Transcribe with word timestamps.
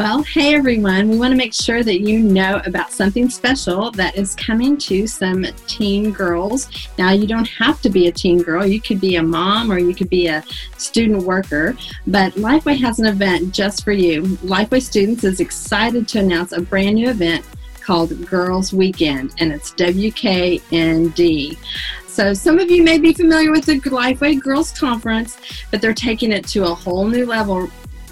Well, 0.00 0.22
hey 0.22 0.54
everyone. 0.54 1.10
We 1.10 1.18
want 1.18 1.32
to 1.32 1.36
make 1.36 1.52
sure 1.52 1.82
that 1.82 2.00
you 2.00 2.20
know 2.20 2.62
about 2.64 2.90
something 2.90 3.28
special 3.28 3.90
that 3.90 4.16
is 4.16 4.34
coming 4.34 4.78
to 4.78 5.06
some 5.06 5.44
teen 5.66 6.10
girls. 6.10 6.70
Now, 6.96 7.10
you 7.12 7.26
don't 7.26 7.46
have 7.48 7.82
to 7.82 7.90
be 7.90 8.08
a 8.08 8.10
teen 8.10 8.40
girl. 8.40 8.64
You 8.64 8.80
could 8.80 8.98
be 8.98 9.16
a 9.16 9.22
mom 9.22 9.70
or 9.70 9.78
you 9.78 9.94
could 9.94 10.08
be 10.08 10.28
a 10.28 10.42
student 10.78 11.24
worker, 11.24 11.76
but 12.06 12.32
Lifeway 12.32 12.80
has 12.80 12.98
an 12.98 13.04
event 13.04 13.52
just 13.52 13.84
for 13.84 13.92
you. 13.92 14.22
Lifeway 14.22 14.80
Students 14.80 15.22
is 15.22 15.38
excited 15.38 16.08
to 16.08 16.20
announce 16.20 16.52
a 16.52 16.62
brand 16.62 16.94
new 16.94 17.10
event 17.10 17.44
called 17.82 18.26
Girls 18.26 18.72
Weekend, 18.72 19.34
and 19.38 19.52
it's 19.52 19.74
WKND. 19.74 21.58
So, 22.06 22.32
some 22.32 22.58
of 22.58 22.70
you 22.70 22.82
may 22.82 22.98
be 22.98 23.12
familiar 23.12 23.50
with 23.50 23.66
the 23.66 23.78
Lifeway 23.80 24.40
Girls 24.40 24.72
Conference, 24.72 25.36
but 25.70 25.82
they're 25.82 25.92
taking 25.92 26.32
it 26.32 26.46
to 26.48 26.64
a 26.64 26.74
whole 26.74 27.06
new 27.06 27.26
level 27.26 27.68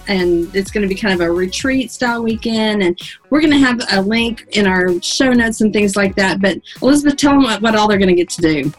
and 0.08 0.54
it's 0.54 0.70
going 0.70 0.82
to 0.82 0.88
be 0.88 0.94
kind 0.94 1.14
of 1.14 1.20
a 1.20 1.30
retreat 1.30 1.92
style 1.92 2.22
weekend. 2.22 2.82
And 2.82 2.98
we're 3.30 3.40
going 3.40 3.52
to 3.52 3.58
have 3.58 3.80
a 3.92 4.00
link 4.00 4.46
in 4.52 4.66
our 4.66 5.00
show 5.02 5.32
notes 5.32 5.60
and 5.60 5.72
things 5.72 5.96
like 5.96 6.16
that. 6.16 6.40
But 6.40 6.58
Elizabeth, 6.82 7.16
tell 7.16 7.32
them 7.32 7.42
what, 7.42 7.62
what 7.62 7.76
all 7.76 7.86
they're 7.86 7.98
going 7.98 8.08
to 8.08 8.14
get 8.14 8.30
to 8.30 8.42
do. 8.42 8.72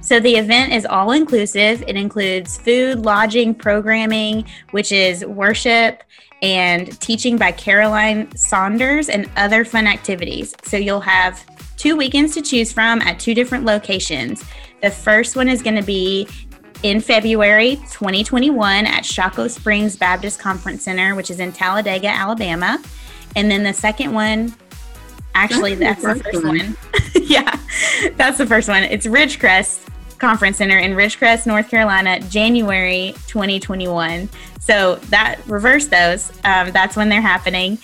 So 0.00 0.20
the 0.20 0.36
event 0.36 0.72
is 0.72 0.86
all 0.86 1.10
inclusive. 1.10 1.82
It 1.88 1.96
includes 1.96 2.58
food, 2.58 3.04
lodging, 3.04 3.54
programming, 3.54 4.46
which 4.70 4.92
is 4.92 5.26
worship 5.26 6.04
and 6.42 7.00
teaching 7.00 7.36
by 7.36 7.50
Caroline 7.50 8.34
Saunders 8.36 9.08
and 9.08 9.28
other 9.36 9.64
fun 9.64 9.86
activities. 9.86 10.54
So 10.62 10.76
you'll 10.76 11.00
have 11.00 11.44
two 11.76 11.96
weekends 11.96 12.34
to 12.34 12.42
choose 12.42 12.72
from 12.72 13.00
at 13.02 13.18
two 13.18 13.34
different 13.34 13.64
locations. 13.64 14.44
The 14.82 14.90
first 14.90 15.34
one 15.34 15.48
is 15.48 15.62
going 15.62 15.76
to 15.76 15.82
be 15.82 16.28
in 16.86 17.00
February 17.00 17.74
2021 17.90 18.86
at 18.86 19.04
Shocco 19.04 19.48
Springs 19.48 19.96
Baptist 19.96 20.38
Conference 20.38 20.84
Center, 20.84 21.16
which 21.16 21.32
is 21.32 21.40
in 21.40 21.50
Talladega, 21.50 22.06
Alabama. 22.06 22.80
And 23.34 23.50
then 23.50 23.64
the 23.64 23.72
second 23.72 24.12
one, 24.12 24.54
actually, 25.34 25.74
that's, 25.74 26.00
that's 26.00 26.22
the 26.22 26.24
first 26.32 26.44
one. 26.44 26.58
one. 26.58 26.76
yeah, 27.24 27.58
that's 28.14 28.38
the 28.38 28.46
first 28.46 28.68
one. 28.68 28.84
It's 28.84 29.04
Ridgecrest 29.04 29.88
Conference 30.18 30.58
Center 30.58 30.78
in 30.78 30.92
Ridgecrest, 30.92 31.44
North 31.44 31.68
Carolina, 31.68 32.20
January 32.20 33.14
2021. 33.26 34.28
So 34.60 34.94
that 35.06 35.40
reverse 35.48 35.88
those. 35.88 36.30
Um, 36.44 36.70
that's 36.70 36.94
when 36.94 37.08
they're 37.08 37.20
happening. 37.20 37.78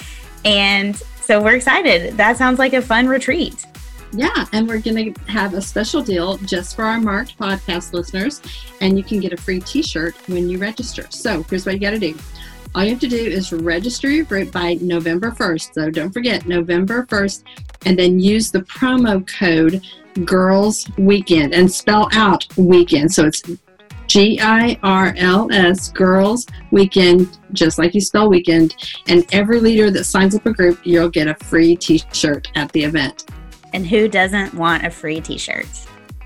And 0.45 0.95
so 1.23 1.43
we're 1.43 1.57
excited. 1.57 2.17
That 2.19 2.37
sounds 2.37 2.61
like 2.61 2.73
a 2.73 2.81
fun 2.81 3.09
retreat. 3.09 3.67
Yeah, 4.13 4.47
and 4.53 4.69
we're 4.69 4.81
going 4.81 5.15
to 5.15 5.21
have 5.23 5.55
a 5.55 5.63
special 5.63 6.03
deal 6.03 6.37
just 6.39 6.77
for 6.77 6.85
our 6.85 7.01
marked 7.01 7.39
podcast 7.39 7.95
listeners, 7.95 8.43
and 8.81 8.99
you 8.99 9.03
can 9.05 9.21
get 9.21 9.33
a 9.33 9.37
free 9.37 9.61
t 9.61 9.83
shirt 9.83 10.15
when 10.29 10.49
you 10.49 10.59
register. 10.59 11.07
So 11.11 11.43
here's 11.45 11.65
what 11.65 11.75
you 11.75 11.81
got 11.81 11.91
to 11.91 11.99
do 11.99 12.15
all 12.75 12.85
you 12.85 12.91
have 12.91 13.01
to 13.01 13.09
do 13.09 13.17
is 13.17 13.53
register 13.53 14.09
your 14.09 14.25
group 14.25 14.51
by 14.51 14.75
November 14.81 15.31
1st. 15.31 15.75
So 15.75 15.91
don't 15.91 16.11
forget, 16.11 16.47
November 16.47 17.05
1st, 17.07 17.45
and 17.85 17.99
then 17.99 18.19
use 18.19 18.51
the 18.51 18.61
promo 18.61 19.27
code 19.39 19.83
Girls 20.25 20.89
Weekend 20.99 21.55
and 21.55 21.71
spell 21.71 22.09
out 22.13 22.47
weekend. 22.57 23.13
So 23.13 23.27
it's 23.27 23.43
G 24.07 24.39
I 24.41 24.79
R 24.83 25.15
L 25.17 25.51
S, 25.53 25.91
Girls 25.91 26.47
Weekend, 26.71 27.39
just 27.53 27.79
like 27.79 27.95
you 27.95 28.01
spell 28.01 28.29
weekend. 28.29 28.77
And 29.09 29.27
every 29.33 29.61
leader 29.61 29.91
that 29.91 30.05
signs 30.05 30.35
up 30.35 30.45
a 30.47 30.53
group, 30.53 30.81
you'll 30.85 31.09
get 31.09 31.29
a 31.29 31.35
free 31.45 31.77
t 31.77 32.03
shirt 32.13 32.49
at 32.55 32.73
the 32.73 32.85
event. 32.85 33.27
And 33.73 33.87
who 33.87 34.09
doesn't 34.09 34.55
want 34.55 34.85
a 34.85 34.91
free 34.91 35.21
t 35.21 35.39
shirt? 35.39 35.67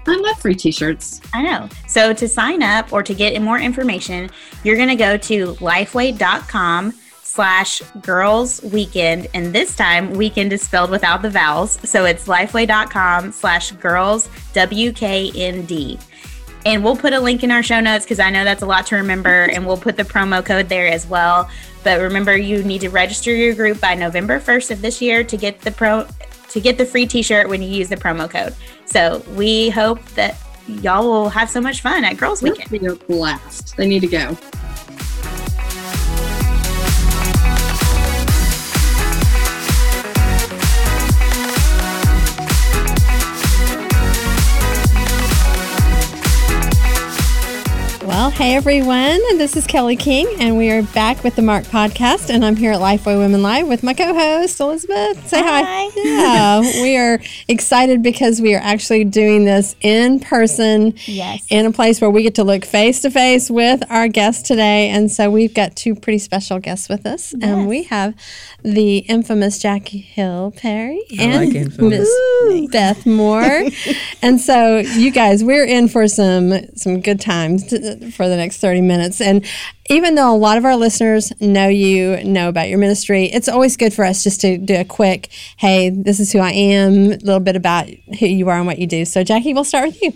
I 0.06 0.16
love 0.16 0.38
free 0.38 0.54
t 0.54 0.70
shirts. 0.70 1.20
I 1.34 1.42
know. 1.42 1.68
So 1.88 2.12
to 2.12 2.28
sign 2.28 2.62
up 2.62 2.92
or 2.92 3.02
to 3.02 3.14
get 3.14 3.40
more 3.42 3.58
information, 3.58 4.30
you're 4.62 4.76
going 4.76 4.88
to 4.88 4.96
go 4.96 5.16
to 5.16 5.54
lifeway.com 5.54 6.94
slash 7.36 7.82
girls 8.00 8.62
weekend. 8.62 9.28
And 9.34 9.52
this 9.52 9.76
time, 9.76 10.12
weekend 10.12 10.52
is 10.52 10.62
spelled 10.62 10.90
without 10.90 11.22
the 11.22 11.30
vowels. 11.30 11.78
So 11.88 12.04
it's 12.04 12.26
lifeway.com 12.26 13.32
slash 13.32 13.72
girls 13.72 14.28
WKND. 14.54 16.00
And 16.64 16.82
we'll 16.82 16.96
put 16.96 17.12
a 17.12 17.20
link 17.20 17.44
in 17.44 17.52
our 17.52 17.62
show 17.62 17.78
notes 17.80 18.04
because 18.04 18.18
I 18.18 18.30
know 18.30 18.42
that's 18.42 18.62
a 18.62 18.66
lot 18.66 18.86
to 18.86 18.96
remember. 18.96 19.48
And 19.52 19.66
we'll 19.66 19.76
put 19.76 19.96
the 19.96 20.02
promo 20.02 20.44
code 20.44 20.68
there 20.68 20.88
as 20.88 21.06
well. 21.06 21.48
But 21.84 22.00
remember, 22.00 22.36
you 22.36 22.64
need 22.64 22.80
to 22.80 22.90
register 22.90 23.32
your 23.32 23.54
group 23.54 23.80
by 23.80 23.94
November 23.94 24.40
1st 24.40 24.70
of 24.72 24.82
this 24.82 25.00
year 25.00 25.22
to 25.22 25.36
get 25.36 25.60
the 25.60 25.70
pro 25.70 26.06
to 26.56 26.60
get 26.62 26.78
the 26.78 26.86
free 26.86 27.06
t-shirt 27.06 27.50
when 27.50 27.60
you 27.60 27.68
use 27.68 27.90
the 27.90 27.96
promo 27.96 28.30
code. 28.30 28.54
So 28.86 29.22
we 29.34 29.68
hope 29.68 30.02
that 30.14 30.38
y'all 30.66 31.04
will 31.04 31.28
have 31.28 31.50
so 31.50 31.60
much 31.60 31.82
fun 31.82 32.02
at 32.02 32.16
Girls 32.16 32.42
Weekend. 32.42 32.72
It'll 32.72 32.96
be 32.96 33.02
a 33.04 33.06
blast. 33.06 33.76
They 33.76 33.86
need 33.86 34.00
to 34.00 34.06
go. 34.06 34.34
Well, 48.16 48.30
hey 48.30 48.54
everyone, 48.54 49.20
this 49.36 49.58
is 49.58 49.66
Kelly 49.66 49.94
King, 49.94 50.26
and 50.38 50.56
we 50.56 50.70
are 50.70 50.82
back 50.82 51.22
with 51.22 51.36
the 51.36 51.42
Marked 51.42 51.70
Podcast, 51.70 52.30
and 52.30 52.46
I'm 52.46 52.56
here 52.56 52.72
at 52.72 52.80
Lifeway 52.80 53.18
Women 53.18 53.42
Live 53.42 53.68
with 53.68 53.82
my 53.82 53.92
co-host 53.92 54.58
Elizabeth. 54.58 55.28
Say 55.28 55.42
hi. 55.42 55.62
hi. 55.62 55.90
Yeah, 56.06 56.60
we 56.82 56.96
are 56.96 57.20
excited 57.46 58.02
because 58.02 58.40
we 58.40 58.54
are 58.54 58.60
actually 58.62 59.04
doing 59.04 59.44
this 59.44 59.76
in 59.82 60.20
person, 60.20 60.94
yes, 61.04 61.46
in 61.50 61.66
a 61.66 61.72
place 61.72 62.00
where 62.00 62.08
we 62.08 62.22
get 62.22 62.36
to 62.36 62.44
look 62.44 62.64
face 62.64 63.02
to 63.02 63.10
face 63.10 63.50
with 63.50 63.82
our 63.90 64.08
guests 64.08 64.48
today, 64.48 64.88
and 64.88 65.10
so 65.10 65.30
we've 65.30 65.52
got 65.52 65.76
two 65.76 65.94
pretty 65.94 66.18
special 66.18 66.58
guests 66.58 66.88
with 66.88 67.04
us, 67.04 67.34
yes. 67.34 67.42
and 67.42 67.68
we 67.68 67.82
have 67.82 68.14
the 68.62 68.98
infamous 68.98 69.58
Jackie 69.58 69.98
Hill 69.98 70.54
Perry 70.56 71.02
and 71.18 71.54
like 71.54 71.78
Miss 71.78 72.10
Beth 72.70 73.04
Moore, 73.04 73.64
and 74.22 74.40
so 74.40 74.78
you 74.78 75.10
guys, 75.10 75.44
we're 75.44 75.66
in 75.66 75.86
for 75.88 76.08
some 76.08 76.74
some 76.76 77.02
good 77.02 77.20
times. 77.20 77.74
For 78.12 78.28
the 78.28 78.36
next 78.36 78.58
30 78.58 78.80
minutes. 78.80 79.20
And 79.20 79.44
even 79.88 80.14
though 80.14 80.34
a 80.34 80.36
lot 80.36 80.58
of 80.58 80.64
our 80.64 80.76
listeners 80.76 81.32
know 81.40 81.68
you, 81.68 82.22
know 82.24 82.48
about 82.48 82.68
your 82.68 82.78
ministry, 82.78 83.26
it's 83.26 83.48
always 83.48 83.76
good 83.76 83.92
for 83.92 84.04
us 84.04 84.22
just 84.22 84.40
to 84.42 84.58
do 84.58 84.74
a 84.74 84.84
quick, 84.84 85.30
hey, 85.56 85.90
this 85.90 86.20
is 86.20 86.32
who 86.32 86.38
I 86.38 86.50
am, 86.50 86.92
a 87.12 87.16
little 87.16 87.40
bit 87.40 87.56
about 87.56 87.88
who 88.18 88.26
you 88.26 88.48
are 88.48 88.56
and 88.56 88.66
what 88.66 88.78
you 88.78 88.86
do. 88.86 89.04
So, 89.04 89.22
Jackie, 89.22 89.54
we'll 89.54 89.64
start 89.64 89.86
with 89.86 90.02
you. 90.02 90.12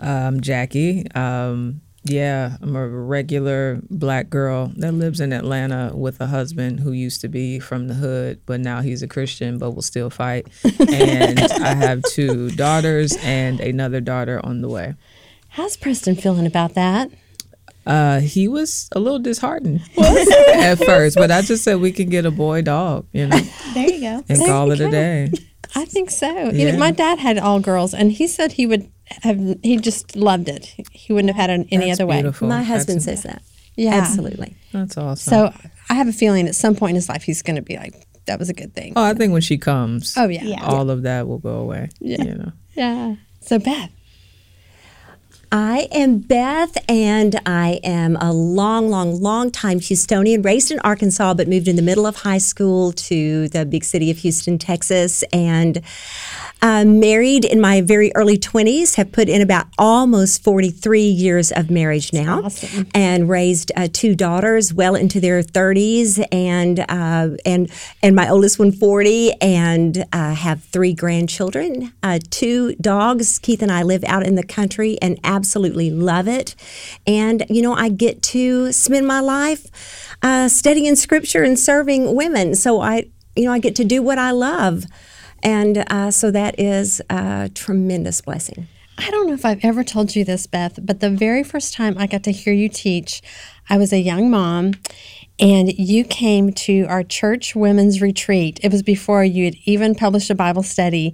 Um, 0.00 0.40
Jackie. 0.40 1.10
Um, 1.14 1.80
yeah, 2.06 2.58
I'm 2.60 2.76
a 2.76 2.86
regular 2.86 3.80
black 3.88 4.28
girl 4.28 4.70
that 4.76 4.92
lives 4.92 5.20
in 5.20 5.32
Atlanta 5.32 5.90
with 5.94 6.20
a 6.20 6.26
husband 6.26 6.80
who 6.80 6.92
used 6.92 7.22
to 7.22 7.28
be 7.28 7.58
from 7.58 7.88
the 7.88 7.94
hood, 7.94 8.40
but 8.44 8.60
now 8.60 8.82
he's 8.82 9.02
a 9.02 9.08
Christian, 9.08 9.56
but 9.56 9.70
will 9.70 9.82
still 9.82 10.10
fight. 10.10 10.46
And 10.86 11.40
I 11.40 11.74
have 11.74 12.02
two 12.02 12.50
daughters 12.50 13.16
and 13.22 13.58
another 13.58 14.02
daughter 14.02 14.38
on 14.44 14.60
the 14.60 14.68
way. 14.68 14.94
How's 15.48 15.78
Preston 15.78 16.14
feeling 16.14 16.46
about 16.46 16.74
that? 16.74 17.10
Uh, 17.86 18.20
he 18.20 18.48
was 18.48 18.88
a 18.92 19.00
little 19.00 19.18
disheartened 19.18 19.82
at 19.98 20.76
first, 20.76 21.16
but 21.16 21.30
I 21.30 21.42
just 21.42 21.64
said 21.64 21.80
we 21.80 21.92
can 21.92 22.08
get 22.08 22.24
a 22.24 22.30
boy 22.30 22.62
dog, 22.62 23.06
you 23.12 23.26
know. 23.26 23.40
There 23.74 23.90
you 23.90 24.00
go. 24.00 24.24
And 24.28 24.40
there 24.40 24.46
call 24.46 24.70
it 24.70 24.78
go. 24.78 24.88
a 24.88 24.90
day. 24.90 25.32
I 25.74 25.84
think 25.84 26.10
so. 26.10 26.30
Yeah. 26.32 26.50
You 26.52 26.72
know, 26.72 26.78
my 26.78 26.92
dad 26.92 27.18
had 27.18 27.38
all 27.38 27.60
girls, 27.60 27.92
and 27.92 28.12
he 28.12 28.26
said 28.26 28.52
he 28.52 28.66
would 28.66 28.88
have. 29.22 29.58
He 29.62 29.76
just 29.76 30.14
loved 30.14 30.48
it. 30.48 30.72
He 30.92 31.12
wouldn't 31.12 31.34
have 31.34 31.40
had 31.40 31.50
it 31.50 31.66
any 31.72 31.88
That's 31.88 32.00
other 32.00 32.12
beautiful. 32.12 32.48
way. 32.48 32.54
My 32.54 32.62
husband 32.62 33.00
That's, 33.00 33.22
says 33.22 33.22
that. 33.24 33.42
Yeah, 33.76 33.94
absolutely. 33.94 34.56
That's 34.72 34.96
awesome. 34.96 35.30
So 35.30 35.52
I 35.90 35.94
have 35.94 36.06
a 36.06 36.12
feeling 36.12 36.46
at 36.46 36.54
some 36.54 36.76
point 36.76 36.90
in 36.90 36.96
his 36.96 37.08
life 37.08 37.24
he's 37.24 37.42
going 37.42 37.56
to 37.56 37.62
be 37.62 37.76
like, 37.76 38.06
"That 38.26 38.38
was 38.38 38.48
a 38.48 38.54
good 38.54 38.74
thing." 38.74 38.92
Oh, 38.94 39.02
I 39.02 39.14
think 39.14 39.32
when 39.32 39.42
she 39.42 39.58
comes, 39.58 40.14
oh 40.16 40.28
yeah, 40.28 40.44
yeah. 40.44 40.64
all 40.64 40.86
yeah. 40.86 40.92
of 40.92 41.02
that 41.02 41.26
will 41.26 41.38
go 41.38 41.56
away. 41.56 41.88
Yeah, 42.00 42.22
you 42.22 42.34
know. 42.34 42.52
Yeah. 42.74 43.16
So 43.40 43.58
Beth, 43.58 43.90
I 45.56 45.86
am 45.92 46.18
Beth, 46.18 46.76
and 46.88 47.40
I 47.46 47.78
am 47.84 48.16
a 48.16 48.32
long, 48.32 48.88
long, 48.88 49.20
long 49.20 49.52
time 49.52 49.78
Houstonian, 49.78 50.44
raised 50.44 50.72
in 50.72 50.80
Arkansas, 50.80 51.32
but 51.34 51.46
moved 51.46 51.68
in 51.68 51.76
the 51.76 51.82
middle 51.82 52.08
of 52.08 52.16
high 52.16 52.38
school 52.38 52.90
to 52.90 53.48
the 53.50 53.64
big 53.64 53.84
city 53.84 54.10
of 54.10 54.18
Houston, 54.18 54.58
Texas, 54.58 55.22
and 55.32 55.80
uh, 56.64 56.82
married 56.82 57.44
in 57.44 57.60
my 57.60 57.82
very 57.82 58.10
early 58.14 58.38
20s, 58.38 58.94
have 58.94 59.12
put 59.12 59.28
in 59.28 59.42
about 59.42 59.66
almost 59.76 60.42
43 60.42 61.02
years 61.02 61.52
of 61.52 61.70
marriage 61.70 62.10
now, 62.10 62.44
awesome. 62.44 62.86
and 62.94 63.28
raised 63.28 63.70
uh, 63.76 63.86
two 63.92 64.14
daughters 64.14 64.72
well 64.72 64.94
into 64.94 65.20
their 65.20 65.42
30s, 65.42 66.24
and 66.32 66.80
uh, 66.88 67.36
and 67.44 67.70
and 68.02 68.16
my 68.16 68.30
oldest 68.30 68.58
one 68.58 68.72
40, 68.72 69.32
and 69.42 70.06
uh, 70.14 70.34
have 70.34 70.62
three 70.64 70.94
grandchildren, 70.94 71.92
uh, 72.02 72.18
two 72.30 72.74
dogs. 72.76 73.38
Keith 73.38 73.60
and 73.60 73.70
I 73.70 73.82
live 73.82 74.02
out 74.04 74.26
in 74.26 74.34
the 74.34 74.42
country 74.42 74.96
and 75.02 75.20
absolutely 75.22 75.90
love 75.90 76.26
it, 76.26 76.56
and 77.06 77.44
you 77.50 77.60
know 77.60 77.74
I 77.74 77.90
get 77.90 78.22
to 78.22 78.72
spend 78.72 79.06
my 79.06 79.20
life 79.20 79.66
uh, 80.22 80.48
studying 80.48 80.96
Scripture 80.96 81.42
and 81.42 81.58
serving 81.58 82.16
women, 82.16 82.54
so 82.54 82.80
I 82.80 83.10
you 83.36 83.44
know 83.44 83.52
I 83.52 83.58
get 83.58 83.76
to 83.76 83.84
do 83.84 84.02
what 84.02 84.16
I 84.16 84.30
love. 84.30 84.86
And 85.44 85.84
uh, 85.90 86.10
so 86.10 86.30
that 86.30 86.58
is 86.58 87.00
a 87.10 87.50
tremendous 87.54 88.20
blessing. 88.22 88.66
I 88.96 89.10
don't 89.10 89.26
know 89.26 89.34
if 89.34 89.44
I've 89.44 89.64
ever 89.64 89.82
told 89.84 90.14
you 90.16 90.24
this, 90.24 90.46
Beth, 90.46 90.78
but 90.82 91.00
the 91.00 91.10
very 91.10 91.42
first 91.42 91.74
time 91.74 91.96
I 91.98 92.06
got 92.06 92.22
to 92.24 92.32
hear 92.32 92.52
you 92.54 92.68
teach, 92.68 93.22
I 93.68 93.76
was 93.76 93.92
a 93.92 93.98
young 93.98 94.30
mom 94.30 94.74
and 95.40 95.72
you 95.76 96.04
came 96.04 96.52
to 96.52 96.84
our 96.84 97.02
church 97.02 97.56
women's 97.56 98.00
retreat. 98.00 98.60
It 98.62 98.70
was 98.70 98.84
before 98.84 99.24
you 99.24 99.46
had 99.46 99.56
even 99.64 99.96
published 99.96 100.30
a 100.30 100.34
Bible 100.36 100.62
study. 100.62 101.12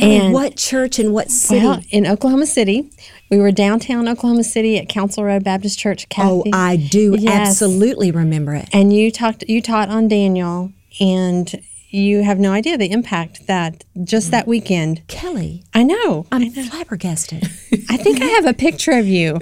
And 0.00 0.34
what 0.34 0.56
church 0.56 0.98
and 0.98 1.12
what 1.12 1.30
city? 1.30 1.64
Well, 1.64 1.80
in 1.90 2.06
Oklahoma 2.06 2.46
City. 2.46 2.90
We 3.30 3.38
were 3.38 3.52
downtown 3.52 4.08
Oklahoma 4.08 4.42
City 4.42 4.78
at 4.78 4.88
Council 4.88 5.22
Road 5.24 5.44
Baptist 5.44 5.78
Church. 5.78 6.06
oh, 6.18 6.42
I 6.52 6.76
do 6.76 7.14
Yes. 7.16 7.48
absolutely 7.50 8.10
remember 8.10 8.54
it. 8.56 8.68
And 8.72 8.92
you 8.92 9.12
talked 9.12 9.44
you 9.46 9.62
taught 9.62 9.88
on 9.90 10.08
Daniel 10.08 10.72
and 11.00 11.62
you 11.92 12.22
have 12.22 12.38
no 12.38 12.52
idea 12.52 12.76
the 12.78 12.90
impact 12.90 13.46
that 13.46 13.84
just 14.02 14.30
that 14.30 14.48
weekend. 14.48 15.06
Kelly, 15.08 15.62
I 15.74 15.82
know. 15.82 16.26
I'm 16.32 16.50
flabbergasted. 16.50 17.44
I 17.90 17.96
think 17.98 18.20
I 18.22 18.26
have 18.26 18.46
a 18.46 18.54
picture 18.54 18.92
of 18.92 19.06
you. 19.06 19.40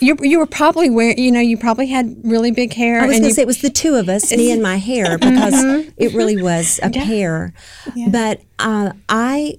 You 0.00 0.16
you 0.22 0.38
were 0.38 0.46
probably 0.46 0.88
wearing, 0.90 1.18
you 1.18 1.30
know, 1.30 1.40
you 1.40 1.56
probably 1.58 1.86
had 1.88 2.16
really 2.24 2.50
big 2.50 2.72
hair. 2.72 3.00
I 3.00 3.06
was 3.06 3.18
going 3.18 3.28
to 3.28 3.34
say 3.34 3.42
it 3.42 3.46
was 3.46 3.60
the 3.60 3.70
two 3.70 3.94
of 3.96 4.08
us, 4.08 4.30
me 4.32 4.50
and 4.50 4.62
my 4.62 4.76
hair, 4.76 5.18
because 5.18 5.54
it 5.96 6.14
really 6.14 6.40
was 6.42 6.80
a 6.82 6.90
pair. 6.90 7.52
But 8.10 8.40
uh, 8.58 8.92
I 9.08 9.58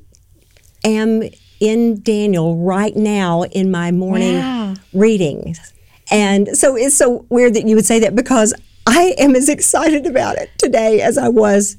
am 0.84 1.24
in 1.60 2.02
Daniel 2.02 2.58
right 2.58 2.96
now 2.96 3.44
in 3.44 3.72
my 3.72 3.92
morning 3.92 4.36
Wow. 4.40 4.74
reading. 4.94 5.56
And 6.12 6.50
so 6.58 6.76
it's 6.76 6.96
so 6.98 7.26
weird 7.30 7.54
that 7.54 7.66
you 7.68 7.76
would 7.76 7.86
say 7.86 8.00
that 8.00 8.16
because 8.16 8.54
I 8.86 9.16
am 9.18 9.36
as 9.36 9.48
excited 9.50 10.06
about 10.06 10.38
it 10.38 10.50
today 10.58 11.02
as 11.02 11.18
I 11.18 11.30
was 11.30 11.78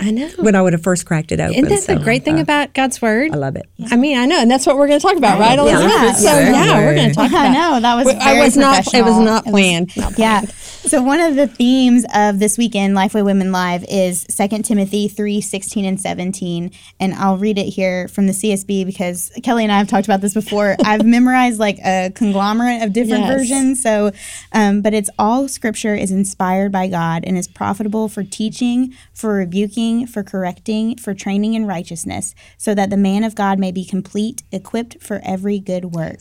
I 0.00 0.10
know. 0.10 0.28
when 0.38 0.54
I 0.54 0.62
would 0.62 0.72
have 0.72 0.82
first 0.82 1.06
cracked 1.06 1.30
it 1.32 1.40
open. 1.40 1.54
Isn't 1.54 1.68
that 1.68 1.86
the 1.86 1.98
So, 1.98 2.04
great 2.04 2.24
thing 2.24 2.38
uh, 2.38 2.42
about 2.42 2.74
God's 2.74 3.00
word? 3.00 3.32
I 3.32 3.36
love 3.36 3.56
it. 3.56 3.68
I 3.90 3.96
mean, 3.96 4.18
I 4.18 4.26
know, 4.26 4.40
and 4.40 4.50
that's 4.50 4.66
what 4.66 4.76
we're 4.76 4.88
going 4.88 4.98
to 4.98 5.06
talk 5.06 5.16
about, 5.16 5.38
right, 5.38 5.58
Elizabeth? 5.58 5.92
Yeah. 5.92 6.12
So 6.12 6.26
yeah, 6.38 6.78
we're 6.84 6.94
going 6.94 7.08
to 7.10 7.14
talk 7.14 7.28
about 7.30 7.46
I 7.46 7.52
know 7.52 7.80
that 7.80 7.94
was. 7.94 8.06
Well, 8.06 8.18
I 8.20 8.34
very 8.34 8.40
was 8.40 8.56
not. 8.56 8.92
It 8.94 9.04
was 9.04 9.18
not 9.18 9.44
planned. 9.44 9.96
Not 9.96 10.18
Yeah. 10.18 10.42
So 10.86 11.02
one 11.02 11.18
of 11.18 11.34
the 11.34 11.46
themes 11.48 12.04
of 12.14 12.38
this 12.38 12.58
weekend, 12.58 12.94
Lifeway 12.94 13.24
Women 13.24 13.50
Live, 13.50 13.84
is 13.88 14.24
2 14.26 14.62
Timothy 14.62 15.08
3, 15.08 15.40
16 15.40 15.84
and 15.84 15.98
17. 15.98 16.70
And 17.00 17.14
I'll 17.14 17.38
read 17.38 17.56
it 17.58 17.64
here 17.70 18.06
from 18.08 18.26
the 18.26 18.34
CSB 18.34 18.84
because 18.84 19.32
Kelly 19.42 19.64
and 19.64 19.72
I 19.72 19.78
have 19.78 19.88
talked 19.88 20.06
about 20.06 20.20
this 20.20 20.34
before. 20.34 20.76
I've 20.84 21.04
memorized 21.04 21.58
like 21.58 21.78
a 21.78 22.12
conglomerate 22.14 22.82
of 22.82 22.92
different 22.92 23.24
Yes. 23.24 23.34
versions. 23.34 23.82
So, 23.82 24.12
um, 24.52 24.82
but 24.82 24.92
it's 24.92 25.08
all 25.18 25.48
scripture 25.48 25.94
is 25.94 26.10
inspired 26.10 26.70
by 26.70 26.88
God 26.88 27.24
and 27.26 27.38
is 27.38 27.48
profitable 27.48 28.10
for 28.10 28.22
teaching, 28.22 28.92
for 29.14 29.32
rebuking, 29.34 30.06
for 30.06 30.22
correcting, 30.22 30.96
for 30.98 31.14
training 31.14 31.54
in 31.54 31.64
righteousness, 31.66 32.34
so 32.58 32.74
that 32.74 32.90
the 32.90 32.98
man 32.98 33.24
of 33.24 33.34
God 33.34 33.58
may 33.58 33.72
be 33.72 33.86
complete, 33.86 34.42
equipped 34.52 35.02
for 35.02 35.20
every 35.24 35.58
good 35.58 35.86
work. 35.86 36.20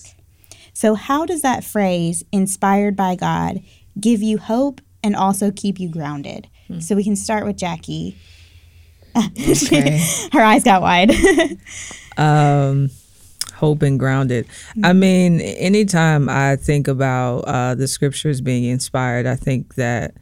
So, 0.74 0.96
how 0.96 1.26
does 1.26 1.42
that 1.42 1.64
phrase, 1.64 2.24
inspired 2.32 2.96
by 2.96 3.16
God, 3.16 3.62
give 4.00 4.22
you 4.22 4.38
hope 4.38 4.82
and 5.04 5.16
also 5.16 5.52
keep 5.52 5.80
you 5.80 5.90
grounded? 5.90 6.48
So, 6.80 6.96
we 6.96 7.04
can 7.04 7.16
start 7.16 7.46
with 7.46 7.58
Jackie. 7.58 8.18
Okay. 9.16 10.04
Her 10.32 10.42
eyes 10.42 10.64
got 10.64 10.82
wide. 10.82 11.12
um, 12.18 12.90
hope 13.54 13.84
and 13.84 14.00
grounded. 14.00 14.48
I 14.84 14.94
mean, 14.94 15.40
anytime 15.40 16.30
I 16.30 16.56
think 16.56 16.88
about 16.88 17.40
uh, 17.40 17.76
the 17.76 17.88
scriptures 17.88 18.42
being 18.42 18.64
inspired, 18.64 19.28
I 19.28 19.36
think 19.36 19.76
that 19.76 20.16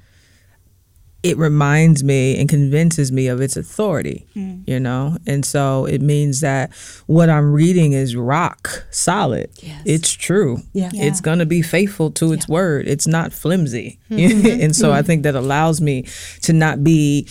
it 1.24 1.38
reminds 1.38 2.04
me 2.04 2.40
and 2.40 2.50
convinces 2.50 3.12
me 3.12 3.28
of 3.28 3.42
its 3.42 3.56
authority, 3.56 4.26
hmm. 4.34 4.62
you 4.66 4.80
know? 4.80 5.18
And 5.28 5.46
so 5.46 5.86
it 5.86 6.02
means 6.02 6.42
that 6.42 6.74
what 7.06 7.30
I'm 7.30 7.54
reading 7.54 7.94
is 7.94 8.16
rock 8.16 8.86
solid. 8.90 9.52
It's 9.86 10.12
true. 10.12 10.62
Yeah. 10.74 10.90
It's 10.94 11.22
going 11.22 11.40
to 11.40 11.46
be 11.46 11.62
faithful 11.62 12.10
to 12.12 12.34
its 12.34 12.48
word. 12.48 12.88
It's 12.88 13.08
not 13.08 13.34
flimsy. 13.34 14.00
Mm-hmm. 14.12 14.62
and 14.62 14.76
so 14.76 14.92
I 14.92 14.98
mm-hmm. 14.98 15.08
think 15.08 15.24
that 15.24 15.36
allows 15.36 15.80
me 15.80 16.06
to 16.42 16.52
not 16.52 16.84
be, 16.84 17.28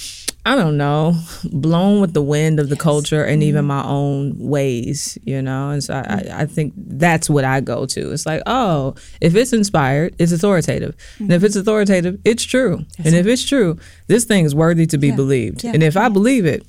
I 0.47 0.57
don't 0.57 0.79
know, 0.79 1.15
blown 1.45 2.01
with 2.01 2.15
the 2.15 2.23
wind 2.23 2.61
of 2.61 2.71
the 2.71 2.77
culture 2.77 3.23
and 3.25 3.43
even 3.43 3.61
mm-hmm. 3.61 3.69
my 3.69 3.85
own 3.85 4.39
ways, 4.39 5.19
you 5.23 5.43
know? 5.43 5.71
And 5.71 5.85
so 5.85 5.95
I, 5.95 5.99
I, 5.99 6.41
I 6.43 6.47
think 6.47 6.73
that's 6.77 7.29
what 7.29 7.45
I 7.45 7.61
go 7.61 7.85
to. 7.85 8.11
It's 8.13 8.25
like, 8.25 8.43
oh, 8.47 8.95
if 9.21 9.35
it's 9.35 9.53
inspired, 9.53 10.15
it's 10.19 10.33
authoritative. 10.33 10.97
And 11.19 11.31
if 11.31 11.37
mm-hmm. 11.37 11.47
it's 11.47 11.57
authoritative, 11.57 12.21
it's 12.25 12.43
true. 12.43 12.87
and 12.99 13.15
if 13.15 13.27
it's 13.27 13.45
true, 13.45 13.79
this 14.07 14.25
thing 14.25 14.47
is 14.47 14.55
worthy 14.55 14.87
to 14.87 14.97
be 14.97 15.11
believed. 15.11 15.65
And 15.65 15.83
if 15.83 15.97
I 15.97 16.09
believe 16.09 16.47
it, 16.47 16.67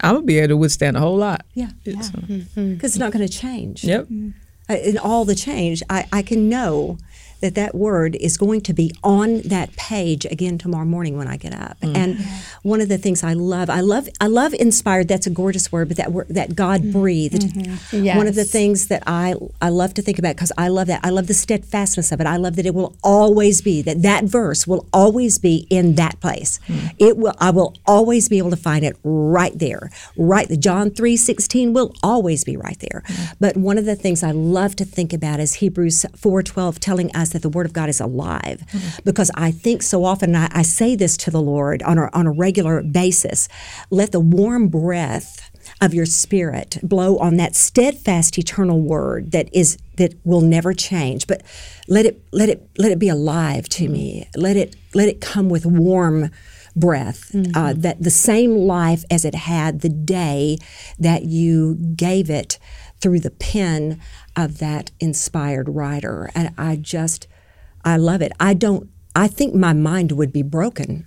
I'm 0.00 0.14
going 0.14 0.22
to 0.22 0.26
be 0.26 0.38
able 0.38 0.48
to 0.48 0.56
withstand 0.56 0.96
a 0.96 1.00
whole 1.00 1.16
lot. 1.16 1.44
Yeah. 1.54 1.68
So, 1.84 1.92
Because 1.92 2.10
uh, 2.14 2.20
mm-hmm. 2.20 2.84
it's 2.84 2.96
not 2.96 3.12
going 3.12 3.26
to 3.26 3.32
change. 3.32 3.84
Yep. 3.84 4.08
uh, 4.68 4.74
in 4.74 4.98
all 4.98 5.24
the 5.24 5.34
change, 5.34 5.82
I, 5.90 6.06
I 6.12 6.22
can 6.22 6.48
know 6.48 6.98
that 7.40 7.54
that 7.54 7.74
word 7.74 8.16
is 8.16 8.36
going 8.36 8.60
to 8.62 8.72
be 8.72 8.92
on 9.02 9.42
that 9.42 9.74
page 9.76 10.24
again 10.26 10.58
tomorrow 10.58 10.84
morning 10.84 11.16
when 11.16 11.28
I 11.28 11.36
get 11.36 11.54
up. 11.54 11.78
Mm. 11.80 11.96
And 11.96 12.18
one 12.62 12.80
of 12.80 12.88
the 12.88 12.98
things 12.98 13.22
I 13.22 13.34
love, 13.34 13.70
I 13.70 13.80
love, 13.80 14.08
I 14.20 14.26
love 14.26 14.54
inspired. 14.54 15.08
That's 15.08 15.26
a 15.26 15.30
gorgeous 15.30 15.70
word, 15.70 15.88
but 15.88 15.96
that 15.96 16.12
word 16.12 16.28
that 16.30 16.56
God 16.56 16.80
mm-hmm. 16.80 16.92
breathed. 16.92 17.42
Mm-hmm. 17.42 18.16
One 18.16 18.26
of 18.26 18.34
the 18.34 18.44
things 18.44 18.88
that 18.88 19.02
I 19.06 19.34
I 19.60 19.68
love 19.68 19.94
to 19.94 20.02
think 20.02 20.18
about 20.18 20.36
because 20.36 20.52
I 20.56 20.68
love 20.68 20.86
that. 20.88 21.00
I 21.04 21.10
love 21.10 21.26
the 21.26 21.34
steadfastness 21.34 22.12
of 22.12 22.20
it. 22.20 22.26
I 22.26 22.36
love 22.36 22.56
that 22.56 22.66
it 22.66 22.74
will 22.74 22.96
always 23.02 23.60
be 23.62 23.82
that 23.82 24.02
that 24.02 24.24
verse 24.24 24.66
will 24.66 24.86
always 24.92 25.38
be 25.38 25.66
in 25.70 25.94
that 25.96 26.20
place. 26.20 26.58
Mm. 26.66 26.94
It 26.98 27.16
will. 27.16 27.34
I 27.38 27.50
will 27.50 27.74
always 27.86 28.28
be 28.28 28.38
able 28.38 28.50
to 28.50 28.56
find 28.56 28.84
it 28.84 28.96
right 29.04 29.56
there. 29.58 29.90
Right. 30.16 30.48
The 30.48 30.56
John 30.56 30.90
three 30.90 31.16
sixteen 31.16 31.72
will 31.72 31.94
always 32.02 32.44
be 32.44 32.56
right 32.56 32.78
there. 32.80 33.02
Mm. 33.06 33.34
But 33.40 33.56
one 33.56 33.78
of 33.78 33.84
the 33.84 33.96
things 33.96 34.22
I 34.22 34.30
love 34.30 34.76
to 34.76 34.84
think 34.84 35.12
about 35.12 35.40
is 35.40 35.54
Hebrews 35.54 36.06
four 36.16 36.42
twelve 36.42 36.80
telling 36.80 37.14
us 37.14 37.25
that 37.30 37.42
the 37.42 37.48
Word 37.48 37.66
of 37.66 37.72
God 37.72 37.88
is 37.88 38.00
alive, 38.00 38.62
because 39.04 39.30
I 39.34 39.50
think 39.50 39.82
so 39.82 40.04
often 40.04 40.26
and 40.26 40.36
I, 40.36 40.48
I 40.52 40.62
say 40.62 40.96
this 40.96 41.16
to 41.18 41.30
the 41.30 41.40
Lord 41.40 41.82
on 41.82 41.98
a 41.98 42.08
on 42.12 42.26
a 42.26 42.32
regular 42.32 42.82
basis. 42.82 43.48
Let 43.90 44.12
the 44.12 44.20
warm 44.20 44.68
breath 44.68 45.50
of 45.80 45.94
your 45.94 46.06
spirit 46.06 46.78
blow 46.82 47.18
on 47.18 47.36
that 47.36 47.54
steadfast 47.54 48.38
eternal 48.38 48.80
word 48.80 49.32
that 49.32 49.48
is 49.52 49.78
that 49.96 50.14
will 50.24 50.40
never 50.40 50.72
change. 50.72 51.26
But 51.26 51.42
let 51.88 52.06
it 52.06 52.22
let 52.32 52.48
it 52.48 52.68
let 52.78 52.92
it 52.92 52.98
be 52.98 53.08
alive 53.08 53.68
to 53.70 53.88
me. 53.88 54.28
Let 54.36 54.56
it 54.56 54.76
let 54.94 55.08
it 55.08 55.20
come 55.20 55.48
with 55.48 55.66
warm 55.66 56.30
breath 56.74 57.34
uh, 57.54 57.72
that 57.74 58.02
the 58.02 58.10
same 58.10 58.54
life 58.54 59.02
as 59.10 59.24
it 59.24 59.34
had 59.34 59.80
the 59.80 59.88
day 59.88 60.58
that 60.98 61.24
you 61.24 61.74
gave 61.74 62.28
it 62.28 62.58
through 63.00 63.20
the 63.20 63.30
pen 63.30 64.00
of 64.34 64.58
that 64.58 64.90
inspired 65.00 65.68
writer 65.68 66.30
and 66.34 66.50
i 66.58 66.76
just 66.76 67.26
i 67.84 67.96
love 67.96 68.20
it 68.22 68.32
i 68.40 68.52
don't 68.54 68.88
i 69.14 69.26
think 69.28 69.54
my 69.54 69.72
mind 69.72 70.12
would 70.12 70.32
be 70.32 70.42
broken 70.42 71.06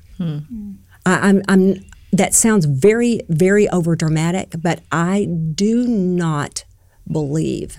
I, 1.05 1.29
I'm, 1.29 1.41
I'm. 1.47 1.85
That 2.11 2.33
sounds 2.33 2.65
very, 2.65 3.21
very 3.29 3.69
over 3.69 3.95
dramatic, 3.95 4.55
but 4.61 4.81
I 4.91 5.25
do 5.53 5.87
not 5.87 6.65
believe 7.09 7.77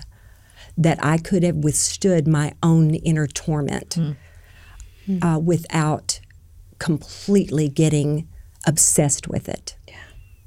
that 0.77 1.03
I 1.03 1.17
could 1.17 1.43
have 1.43 1.57
withstood 1.57 2.27
my 2.27 2.53
own 2.63 2.95
inner 2.95 3.27
torment 3.27 3.97
uh, 5.21 5.37
without 5.37 6.19
completely 6.79 7.67
getting 7.69 8.27
obsessed 8.65 9.27
with 9.27 9.49
it. 9.49 9.75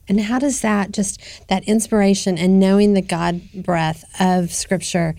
And 0.09 0.21
how 0.21 0.39
does 0.39 0.61
that 0.61 0.93
just 0.93 1.21
that 1.49 1.65
inspiration 1.65 2.39
and 2.39 2.61
knowing 2.61 2.95
the 2.95 3.03
God 3.03 3.41
breath 3.55 4.05
of 4.21 4.53
Scripture, 4.53 5.15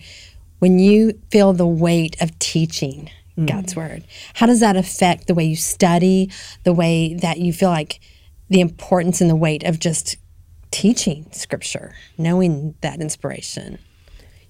when 0.58 0.78
you 0.78 1.20
feel 1.30 1.52
the 1.52 1.66
weight 1.66 2.20
of 2.20 2.38
teaching 2.38 3.10
God's 3.44 3.76
word, 3.76 4.04
how 4.34 4.46
does 4.46 4.60
that 4.60 4.76
affect 4.76 5.26
the 5.26 5.34
way 5.34 5.44
you 5.44 5.56
study, 5.56 6.30
the 6.64 6.72
way 6.72 7.14
that 7.14 7.38
you 7.38 7.52
feel 7.52 7.68
like 7.68 8.00
the 8.48 8.60
importance 8.60 9.20
and 9.20 9.28
the 9.28 9.36
weight 9.36 9.62
of 9.64 9.78
just 9.78 10.16
teaching 10.70 11.26
Scripture, 11.32 11.94
knowing 12.16 12.74
that 12.80 13.00
inspiration? 13.00 13.78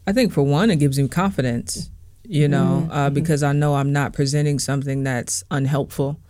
I 0.06 0.12
think 0.12 0.32
for 0.32 0.42
one, 0.42 0.70
it 0.70 0.76
gives 0.76 1.00
me 1.00 1.08
confidence, 1.08 1.90
you 2.22 2.46
know, 2.46 2.88
uh, 2.92 3.10
because 3.10 3.42
I 3.42 3.52
know 3.52 3.74
I'm 3.74 3.92
not 3.92 4.12
presenting 4.12 4.60
something 4.60 5.02
that's 5.02 5.42
unhelpful. 5.50 6.20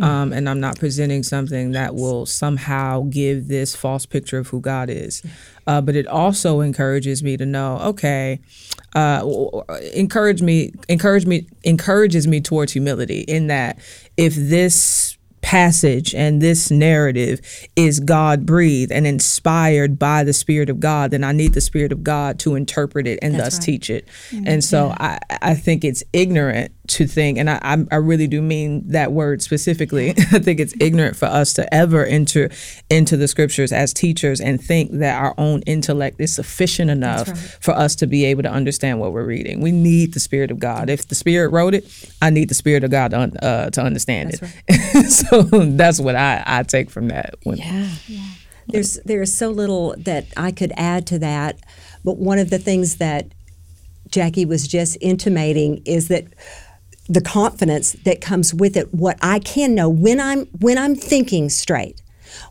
Um, 0.00 0.32
and 0.32 0.48
I'm 0.48 0.58
not 0.58 0.78
presenting 0.78 1.22
something 1.22 1.70
that 1.72 1.94
will 1.94 2.26
somehow 2.26 3.02
give 3.02 3.48
this 3.48 3.76
false 3.76 4.06
picture 4.06 4.38
of 4.38 4.48
who 4.48 4.60
God 4.60 4.90
is. 4.90 5.22
Uh, 5.66 5.80
but 5.80 5.94
it 5.94 6.06
also 6.06 6.60
encourages 6.60 7.22
me 7.22 7.36
to 7.36 7.46
know, 7.46 7.78
okay, 7.78 8.40
uh, 8.94 9.24
encourage 9.94 10.42
me, 10.42 10.72
encourage 10.88 11.26
me, 11.26 11.46
encourages 11.62 12.26
me 12.26 12.40
towards 12.40 12.72
humility. 12.72 13.20
In 13.20 13.46
that, 13.46 13.78
if 14.16 14.34
this 14.34 15.16
passage 15.42 16.14
and 16.14 16.40
this 16.40 16.70
narrative 16.70 17.40
is 17.76 18.00
God 18.00 18.46
breathed 18.46 18.90
and 18.90 19.06
inspired 19.06 19.98
by 19.98 20.24
the 20.24 20.32
Spirit 20.32 20.70
of 20.70 20.80
God, 20.80 21.10
then 21.10 21.22
I 21.22 21.32
need 21.32 21.52
the 21.52 21.60
Spirit 21.60 21.92
of 21.92 22.02
God 22.02 22.38
to 22.40 22.54
interpret 22.54 23.06
it 23.06 23.18
and 23.20 23.38
thus 23.38 23.58
teach 23.58 23.90
it. 23.90 24.08
And 24.46 24.64
so 24.64 24.94
I, 24.98 25.18
I 25.42 25.54
think 25.54 25.84
it's 25.84 26.02
ignorant 26.14 26.72
to 26.94 27.06
think, 27.06 27.38
and 27.38 27.50
I, 27.50 27.58
I 27.62 27.84
I 27.90 27.96
really 27.96 28.26
do 28.26 28.40
mean 28.40 28.82
that 28.88 29.12
word 29.12 29.42
specifically. 29.42 30.10
I 30.32 30.38
think 30.38 30.60
it's 30.60 30.74
ignorant 30.80 31.16
for 31.16 31.26
us 31.26 31.52
to 31.54 31.74
ever 31.74 32.04
enter 32.04 32.50
into 32.88 33.16
the 33.16 33.26
scriptures 33.26 33.72
as 33.72 33.92
teachers 33.92 34.40
and 34.40 34.62
think 34.62 34.92
that 34.92 35.20
our 35.20 35.34
own 35.38 35.62
intellect 35.62 36.20
is 36.20 36.34
sufficient 36.34 36.90
enough 36.90 37.28
for 37.60 37.72
us 37.72 37.96
to 37.96 38.06
be 38.06 38.24
able 38.24 38.42
to 38.44 38.50
understand 38.50 39.00
what 39.00 39.12
we're 39.12 39.24
reading. 39.24 39.60
We 39.60 39.72
need 39.72 40.14
the 40.14 40.20
Spirit 40.20 40.50
of 40.50 40.58
God. 40.58 40.88
If 40.88 41.08
the 41.08 41.14
Spirit 41.14 41.48
wrote 41.50 41.74
it, 41.74 41.84
I 42.22 42.30
need 42.30 42.48
the 42.48 42.54
Spirit 42.54 42.84
of 42.84 42.90
God 42.90 43.10
to, 43.10 43.20
un- 43.20 43.36
uh, 43.42 43.70
to 43.70 43.82
understand 43.82 44.34
it. 44.34 45.10
so 45.10 45.42
that's 45.42 46.00
what 46.00 46.14
I, 46.14 46.42
I 46.46 46.62
take 46.62 46.90
from 46.90 47.08
that. 47.08 47.34
When, 47.42 47.58
Yeah. 47.58 47.88
There's 48.66 48.98
there's 49.04 49.34
so 49.34 49.50
little 49.50 49.94
that 49.98 50.26
I 50.38 50.50
could 50.50 50.72
add 50.76 51.06
to 51.08 51.18
that, 51.18 51.58
but 52.02 52.16
one 52.16 52.38
of 52.38 52.48
the 52.48 52.58
things 52.58 52.96
that 52.96 53.26
Jackie 54.08 54.44
was 54.44 54.66
just 54.66 54.96
intimating 55.00 55.82
is 55.84 56.08
that 56.08 56.24
the 57.08 57.20
confidence 57.20 57.92
that 58.04 58.20
comes 58.20 58.54
with 58.54 58.76
it 58.76 58.94
what 58.94 59.18
I 59.20 59.38
can 59.38 59.74
know 59.74 59.88
when 59.88 60.20
I'm 60.20 60.46
when 60.58 60.78
I'm 60.78 60.94
thinking 60.94 61.50
straight 61.50 62.02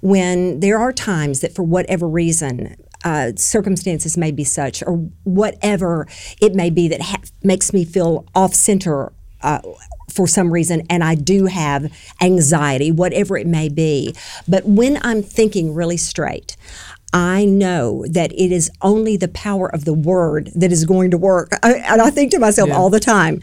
when 0.01 0.59
there 0.59 0.77
are 0.77 0.93
times 0.93 1.41
that 1.41 1.55
for 1.55 1.63
whatever 1.63 2.07
reason 2.07 2.75
uh, 3.03 3.31
circumstances 3.35 4.15
may 4.15 4.31
be 4.31 4.43
such 4.43 4.81
or 4.83 4.93
whatever 5.23 6.07
it 6.41 6.55
may 6.55 6.69
be 6.69 6.87
that 6.87 7.01
ha- 7.01 7.21
makes 7.43 7.73
me 7.73 7.83
feel 7.83 8.25
off 8.33 8.53
center 8.53 9.11
uh, 9.41 9.59
for 10.09 10.27
some 10.27 10.53
reason 10.53 10.83
and 10.89 11.03
I 11.03 11.15
do 11.15 11.47
have 11.47 11.91
anxiety 12.21 12.91
whatever 12.91 13.35
it 13.37 13.47
may 13.47 13.67
be. 13.67 14.15
But 14.47 14.65
when 14.65 14.99
I'm 15.01 15.23
thinking 15.23 15.73
really 15.73 15.97
straight 15.97 16.55
I 17.13 17.45
know 17.45 18.05
that 18.09 18.31
it 18.33 18.51
is 18.51 18.71
only 18.81 19.17
the 19.17 19.27
power 19.27 19.67
of 19.73 19.85
the 19.85 19.93
word 19.93 20.51
that 20.55 20.71
is 20.71 20.83
going 20.83 21.11
to 21.11 21.17
work. 21.17 21.51
I, 21.61 21.73
and 21.75 22.01
I 22.01 22.09
think 22.09 22.31
to 22.31 22.39
myself 22.39 22.71
all 22.71 22.89
the 22.89 22.99
time, 22.99 23.41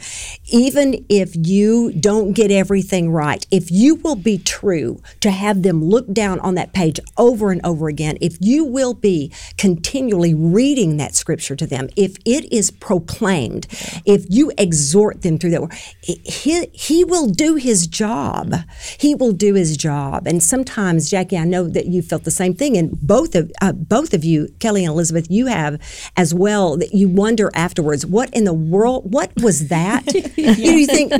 even 0.51 1.07
if 1.09 1.33
you 1.37 1.93
don't 1.93 2.33
get 2.33 2.51
everything 2.51 3.11
right, 3.13 3.47
if 3.53 3.71
you 3.71 3.95
will 3.95 4.17
be 4.17 4.39
true 4.39 5.01
to 5.21 5.31
have 5.31 5.63
them 5.63 5.85
look 5.85 6.13
down 6.13 6.41
on 6.41 6.57
that 6.57 6.73
page 6.73 6.99
over 7.17 7.53
and 7.53 7.61
over 7.65 7.89
again, 7.89 8.19
if 8.21 8.37
you 8.41 8.65
will 8.65 8.95
be 8.95 9.33
continually 9.57 10.35
reading 10.35 10.97
that 10.97 11.15
scripture 11.15 11.55
to 11.55 11.67
them, 11.67 11.89
if 11.97 12.17
it 12.25 12.53
is 12.53 12.73
proclaimed, 12.73 13.69
if 14.05 14.27
you 14.29 14.51
exhort 14.59 15.23
them 15.23 15.39
through 15.39 15.51
that 15.51 15.63
word, 15.63 15.75
he, 16.03 16.67
he 16.73 17.05
will 17.05 17.29
do 17.29 17.55
his 17.55 17.87
job. 17.87 18.55
He 18.99 19.15
will 19.15 19.33
do 19.33 19.55
his 19.55 19.77
job. 19.77 20.27
And 20.27 20.43
sometimes, 20.43 21.09
Jackie, 21.09 21.39
I 21.39 21.45
know 21.45 21.69
that 21.69 21.87
you 21.87 22.03
felt 22.03 22.25
the 22.25 22.31
same 22.33 22.55
thing, 22.55 22.77
and 22.77 22.91
both 23.01 23.37
of 23.37 23.53
uh, 23.61 23.73
both 23.73 24.15
of 24.15 24.25
you, 24.25 24.49
Kelly 24.59 24.85
and 24.85 24.93
Elizabeth, 24.93 25.31
you 25.31 25.47
have 25.47 25.81
as 26.17 26.35
well. 26.35 26.77
That 26.77 26.95
you 26.95 27.09
wonder 27.09 27.51
afterwards, 27.55 28.07
what 28.07 28.33
in 28.35 28.45
the 28.45 28.55
world? 28.55 29.13
What 29.13 29.33
was 29.43 29.69
that? 29.69 30.05
you, 30.37 30.47
know, 30.47 30.53
you 30.53 30.87
think, 30.87 31.13
I 31.13 31.17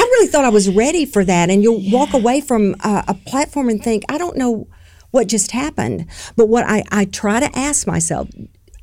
really 0.00 0.26
thought 0.26 0.44
I 0.44 0.50
was 0.50 0.70
ready 0.70 1.04
for 1.04 1.24
that, 1.24 1.50
and 1.50 1.62
you'll 1.62 1.90
walk 1.90 2.14
away 2.14 2.40
from 2.40 2.74
uh, 2.80 3.02
a 3.08 3.14
platform 3.14 3.68
and 3.68 3.82
think, 3.82 4.04
I 4.08 4.18
don't 4.18 4.36
know 4.36 4.68
what 5.10 5.28
just 5.28 5.50
happened. 5.50 6.06
But 6.36 6.48
what 6.48 6.64
I, 6.66 6.84
I 6.90 7.04
try 7.04 7.40
to 7.40 7.58
ask 7.58 7.86
myself, 7.86 8.28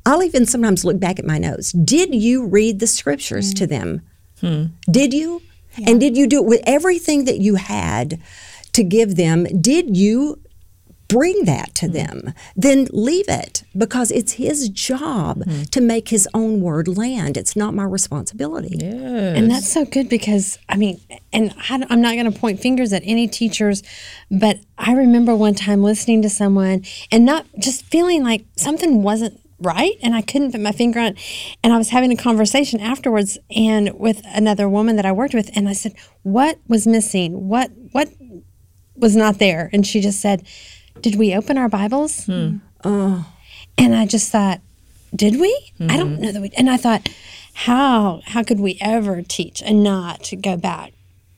I'll 0.06 0.22
even 0.22 0.46
sometimes 0.46 0.84
look 0.84 0.98
back 0.98 1.18
at 1.18 1.24
my 1.24 1.38
notes. 1.38 1.72
Did 1.72 2.14
you 2.14 2.46
read 2.46 2.80
the 2.80 2.86
scriptures 2.86 3.52
to 3.54 3.66
them? 3.66 4.02
Did 4.90 5.12
you? 5.12 5.42
And 5.86 6.00
did 6.00 6.16
you 6.16 6.26
do 6.26 6.38
it 6.38 6.46
with 6.46 6.62
everything 6.66 7.26
that 7.26 7.38
you 7.38 7.56
had 7.56 8.20
to 8.72 8.82
give 8.82 9.16
them? 9.16 9.44
Did 9.44 9.96
you 9.96 10.40
bring 11.10 11.44
that 11.44 11.74
to 11.76 11.86
mm. 11.86 11.92
them? 11.92 12.34
Then 12.56 12.86
leave 12.92 13.28
it 13.28 13.64
because 13.76 14.10
it's 14.10 14.32
his 14.32 14.68
job 14.68 15.40
mm. 15.40 15.68
to 15.70 15.80
make 15.80 16.08
his 16.08 16.28
own 16.32 16.60
word 16.60 16.88
land. 16.88 17.36
It's 17.36 17.56
not 17.56 17.74
my 17.74 17.84
responsibility. 17.84 18.78
And 18.80 19.50
that's 19.50 19.68
so 19.68 19.84
good 19.84 20.08
because, 20.08 20.58
I 20.68 20.76
mean, 20.76 21.00
and 21.32 21.54
I, 21.68 21.84
I'm 21.90 22.00
not 22.00 22.14
going 22.14 22.30
to 22.30 22.38
point 22.38 22.60
fingers 22.60 22.92
at 22.92 23.02
any 23.04 23.28
teachers, 23.28 23.82
but 24.30 24.58
I 24.78 24.92
remember 24.92 25.34
one 25.34 25.54
time 25.54 25.82
listening 25.82 26.22
to 26.22 26.30
someone 26.30 26.84
and 27.10 27.24
not 27.24 27.46
just 27.58 27.84
feeling 27.84 28.22
like 28.22 28.44
something 28.56 29.02
wasn't 29.02 29.38
right 29.60 29.96
and 30.02 30.14
I 30.14 30.22
couldn't 30.22 30.52
put 30.52 30.60
my 30.60 30.72
finger 30.72 31.00
on 31.00 31.06
it. 31.08 31.18
And 31.62 31.72
I 31.72 31.78
was 31.78 31.90
having 31.90 32.12
a 32.12 32.16
conversation 32.16 32.80
afterwards 32.80 33.38
and 33.54 33.92
with 33.98 34.22
another 34.26 34.68
woman 34.68 34.96
that 34.96 35.04
I 35.04 35.12
worked 35.12 35.34
with 35.34 35.50
and 35.54 35.68
I 35.68 35.72
said, 35.72 35.94
"What 36.22 36.58
was 36.66 36.86
missing? 36.86 37.48
What 37.48 37.70
what 37.92 38.08
was 38.96 39.16
not 39.16 39.38
there?" 39.38 39.68
And 39.72 39.86
she 39.86 40.00
just 40.00 40.20
said, 40.20 40.46
"Did 41.00 41.16
we 41.16 41.34
open 41.34 41.58
our 41.58 41.68
Bibles?" 41.68 42.26
Hmm. 42.26 42.58
And 42.84 43.94
I 43.94 44.06
just 44.06 44.30
thought, 44.30 44.60
did 45.14 45.40
we? 45.40 45.72
I 45.80 45.96
don't 45.96 46.12
mm-hmm. 46.12 46.22
know 46.22 46.32
that 46.32 46.42
we. 46.42 46.50
And 46.56 46.70
I 46.70 46.76
thought, 46.76 47.08
how 47.54 48.20
how 48.24 48.42
could 48.42 48.60
we 48.60 48.78
ever 48.80 49.22
teach 49.22 49.62
and 49.62 49.82
not 49.82 50.32
go 50.40 50.56
back? 50.56 50.92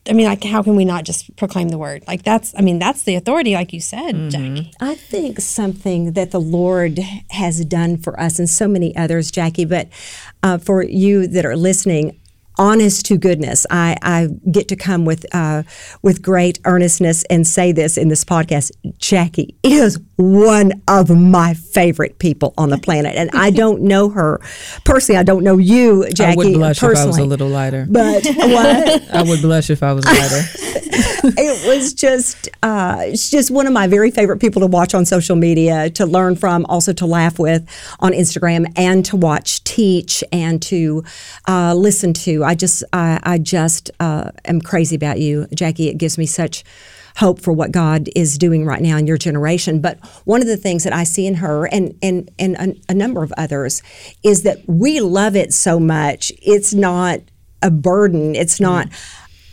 I 0.09 0.15
mean, 0.15 0.27
like, 0.27 0.43
how 0.43 0.65
can 0.65 0.75
we 0.75 0.85
not 0.85 1.05
just 1.05 1.35
proclaim 1.37 1.69
the 1.69 1.79
word? 1.79 2.03
Like 2.09 2.25
that's, 2.25 2.53
I 2.59 2.61
mean, 2.61 2.81
that's 2.81 3.05
the 3.05 3.15
authority, 3.15 3.55
like 3.55 3.73
you 3.73 3.81
said, 3.81 4.17
mm-hmm. 4.17 4.29
Jackie. 4.31 4.73
I 4.81 4.97
think 4.97 5.39
something 5.39 6.15
that 6.15 6.33
the 6.33 6.41
Lord 6.41 6.99
has 7.31 7.65
done 7.65 7.99
for 7.99 8.19
us 8.19 8.41
and 8.41 8.51
so 8.51 8.67
many 8.67 8.97
others, 8.97 9.31
Jackie, 9.31 9.65
but 9.65 9.89
uh, 10.43 10.59
for 10.59 10.83
you 10.83 11.29
that 11.29 11.47
are 11.47 11.57
listening, 11.57 12.19
honest 12.63 13.07
to 13.07 13.19
goodness, 13.19 13.67
I, 13.71 13.97
I 14.03 14.29
get 14.53 14.69
to 14.69 14.77
come 14.77 15.05
with 15.05 15.27
uh, 15.35 15.65
with 16.03 16.23
great 16.23 16.61
earnestness 16.65 17.25
and 17.25 17.45
say 17.45 17.73
this 17.73 17.99
in 17.99 18.07
this 18.07 18.25
podcast. 18.25 18.71
Jackie 18.99 19.57
is 19.65 19.99
one 20.15 20.73
of 20.87 21.11
my 21.11 21.55
favorite 21.55 22.21
people 22.21 22.55
on 22.57 22.71
the 22.71 22.79
planet, 22.79 23.17
and 23.17 23.31
I 23.35 23.51
don't 23.51 23.83
know 23.83 24.11
her 24.11 24.41
personally. 24.85 25.19
I 25.19 25.25
don't 25.25 25.43
know 25.43 25.59
you, 25.59 26.09
Jackie, 26.11 26.33
I 26.33 26.37
would 26.37 26.55
blush 26.55 26.79
personally. 26.79 27.03
if 27.03 27.05
I 27.05 27.09
was 27.09 27.19
a 27.19 27.25
little 27.25 27.49
lighter. 27.49 27.87
But 27.91 28.25
what? 28.37 29.11
I 29.13 29.23
would 29.25 29.43
blush 29.43 29.69
if 29.69 29.83
I 29.83 29.93
was 29.93 30.05
lighter. 30.05 30.43
it 31.39 31.67
was 31.69 31.95
just 31.95 32.49
uh, 32.65 33.11
just 33.13 33.51
one 33.51 33.67
of 33.69 33.73
my 33.73 33.87
very 33.87 34.11
favorite 34.11 34.39
people 34.39 34.61
to 34.61 34.67
watch 34.67 34.93
on 34.93 35.05
social 35.07 35.37
media, 35.37 35.89
to 35.91 36.05
learn 36.05 36.35
from, 36.35 36.67
also 36.67 36.93
to 36.93 37.07
laugh 37.07 37.39
with 37.39 37.69
on 38.01 38.13
Instagram, 38.13 38.67
and 38.77 39.05
to 39.05 39.17
watch 39.17 39.63
teach 39.63 40.25
and 40.33 40.61
to 40.63 41.05
uh, 41.47 41.75
listen 41.75 42.13
to. 42.13 42.43
I 42.43 42.57
just 42.57 42.83
I, 42.93 43.21
I 43.23 43.39
just 43.39 43.91
uh, 44.01 44.33
am 44.45 44.61
crazy 44.61 44.97
about 44.97 45.21
you, 45.21 45.47
Jackie. 45.55 45.89
It 45.89 45.97
gives 45.99 46.19
me 46.19 46.27
such 46.27 46.65
hope 47.17 47.41
for 47.41 47.53
what 47.53 47.71
God 47.71 48.09
is 48.17 48.37
doing 48.37 48.65
right 48.65 48.81
now 48.81 48.97
in 48.97 49.07
your 49.07 49.19
generation. 49.19 49.81
But 49.81 50.05
one 50.25 50.41
of 50.41 50.49
the 50.49 50.57
things 50.57 50.83
that 50.85 50.93
I 50.93 51.05
see 51.05 51.27
in 51.27 51.35
her 51.37 51.67
and 51.67 51.97
and 52.03 52.31
and 52.39 52.57
a, 52.57 52.75
a 52.93 52.95
number 52.95 53.23
of 53.23 53.33
others 53.37 53.83
is 54.25 54.43
that 54.43 54.59
we 54.67 55.01
love 55.01 55.37
it 55.37 55.53
so 55.53 55.79
much. 55.79 56.33
It's 56.43 56.75
not 56.75 57.21
a 57.63 57.71
burden. 57.71 58.35
It's 58.35 58.61
not. 58.61 58.89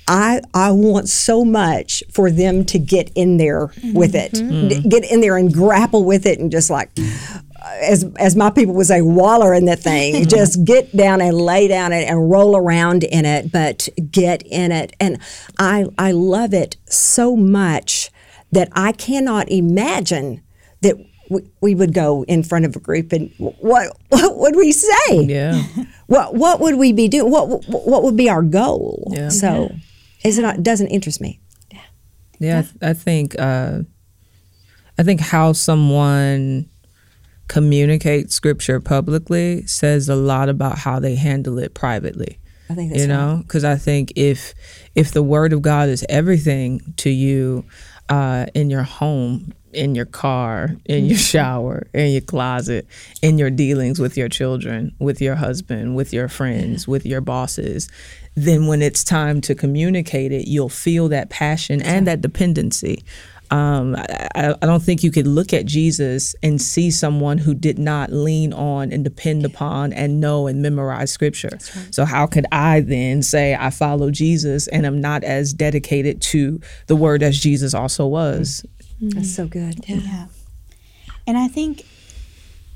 I, 0.09 0.41
I 0.55 0.71
want 0.71 1.07
so 1.07 1.45
much 1.45 2.03
for 2.11 2.31
them 2.31 2.65
to 2.65 2.79
get 2.79 3.11
in 3.13 3.37
there 3.37 3.67
mm-hmm. 3.67 3.93
with 3.93 4.15
it, 4.15 4.33
mm-hmm. 4.33 4.67
D- 4.67 4.89
get 4.89 5.09
in 5.09 5.21
there 5.21 5.37
and 5.37 5.53
grapple 5.53 6.03
with 6.03 6.25
it, 6.25 6.39
and 6.39 6.51
just 6.51 6.71
like, 6.71 6.89
uh, 6.97 7.77
as 7.81 8.05
as 8.17 8.35
my 8.35 8.49
people 8.49 8.73
would 8.73 8.87
say, 8.87 9.01
waller 9.01 9.53
in 9.53 9.65
the 9.65 9.75
thing. 9.75 10.25
just 10.27 10.65
get 10.65 10.95
down 10.97 11.21
and 11.21 11.37
lay 11.37 11.67
down 11.67 11.93
it 11.93 12.09
and 12.09 12.31
roll 12.31 12.57
around 12.57 13.03
in 13.03 13.23
it, 13.23 13.51
but 13.51 13.87
get 14.09 14.41
in 14.47 14.71
it. 14.71 14.95
And 14.99 15.19
I 15.59 15.85
I 15.99 16.11
love 16.11 16.55
it 16.55 16.77
so 16.87 17.35
much 17.35 18.09
that 18.51 18.69
I 18.73 18.93
cannot 18.93 19.51
imagine 19.51 20.41
that 20.81 20.95
we, 21.29 21.41
we 21.61 21.75
would 21.75 21.93
go 21.93 22.23
in 22.23 22.41
front 22.41 22.65
of 22.65 22.75
a 22.75 22.79
group 22.79 23.13
and 23.13 23.31
what 23.37 23.95
what 24.09 24.37
would 24.37 24.55
we 24.55 24.71
say? 24.71 25.21
Yeah. 25.21 25.61
What 26.07 26.33
what 26.33 26.59
would 26.61 26.77
we 26.77 26.93
be 26.93 27.07
doing? 27.07 27.29
What 27.29 27.47
what, 27.47 27.85
what 27.85 28.03
would 28.03 28.17
be 28.17 28.27
our 28.27 28.41
goal? 28.41 29.11
Yeah. 29.15 29.29
So, 29.29 29.69
is 30.23 30.39
not, 30.39 30.63
doesn't 30.63 30.87
interest 30.87 31.21
me. 31.21 31.39
Yeah, 32.39 32.59
I, 32.59 32.61
th- 32.61 32.75
I 32.81 32.93
think 32.93 33.37
uh, 33.37 33.79
I 34.97 35.03
think 35.03 35.19
how 35.19 35.53
someone 35.53 36.69
communicates 37.47 38.33
scripture 38.33 38.79
publicly 38.79 39.65
says 39.65 40.07
a 40.07 40.15
lot 40.15 40.47
about 40.49 40.77
how 40.77 40.99
they 40.99 41.15
handle 41.15 41.59
it 41.59 41.73
privately. 41.73 42.39
I 42.69 42.75
think 42.75 42.91
that's 42.91 43.01
you 43.01 43.07
know, 43.07 43.41
because 43.45 43.65
I 43.65 43.75
think 43.75 44.13
if 44.15 44.53
if 44.95 45.11
the 45.11 45.23
word 45.23 45.51
of 45.51 45.61
God 45.61 45.89
is 45.89 46.05
everything 46.07 46.93
to 46.97 47.09
you 47.09 47.65
uh, 48.07 48.45
in 48.53 48.69
your 48.69 48.83
home, 48.83 49.53
in 49.73 49.95
your 49.95 50.05
car, 50.05 50.75
in 50.85 51.05
your 51.05 51.17
shower, 51.17 51.87
in 51.93 52.11
your 52.11 52.21
closet, 52.21 52.87
in 53.21 53.37
your 53.37 53.49
dealings 53.49 53.99
with 53.99 54.15
your 54.17 54.29
children, 54.29 54.95
with 54.99 55.19
your 55.19 55.35
husband, 55.35 55.95
with 55.95 56.13
your 56.13 56.27
friends, 56.27 56.87
with 56.87 57.05
your 57.05 57.21
bosses, 57.21 57.89
then 58.45 58.67
when 58.67 58.81
it's 58.81 59.03
time 59.03 59.41
to 59.41 59.55
communicate 59.55 60.31
it, 60.31 60.47
you'll 60.47 60.69
feel 60.69 61.09
that 61.09 61.29
passion 61.29 61.81
and 61.81 62.07
that 62.07 62.21
dependency. 62.21 63.03
Um, 63.51 63.95
I, 63.97 64.55
I 64.61 64.65
don't 64.65 64.83
think 64.83 65.03
you 65.03 65.11
could 65.11 65.25
look 65.25 65.53
at 65.53 65.65
Jesus 65.65 66.35
and 66.43 66.61
see 66.61 66.91
someone 66.91 67.39
who 67.39 67.55
did 67.55 67.79
not 67.79 68.11
lean 68.11 68.53
on 68.53 68.91
and 68.91 69.03
depend 69.03 69.43
upon 69.43 69.91
and 69.91 70.21
know 70.21 70.45
and 70.45 70.61
memorize 70.61 71.11
scripture. 71.11 71.57
So, 71.89 72.05
how 72.05 72.27
could 72.27 72.45
I 72.51 72.81
then 72.81 73.23
say 73.23 73.55
I 73.55 73.71
follow 73.71 74.11
Jesus 74.11 74.67
and 74.67 74.85
am 74.85 75.01
not 75.01 75.23
as 75.23 75.51
dedicated 75.51 76.21
to 76.23 76.61
the 76.85 76.95
word 76.95 77.23
as 77.23 77.39
Jesus 77.39 77.73
also 77.73 78.05
was? 78.05 78.63
That's 79.01 79.33
so 79.33 79.47
good. 79.47 79.83
Yeah. 79.87 80.27
And 81.25 81.37
I 81.37 81.47
think 81.47 81.85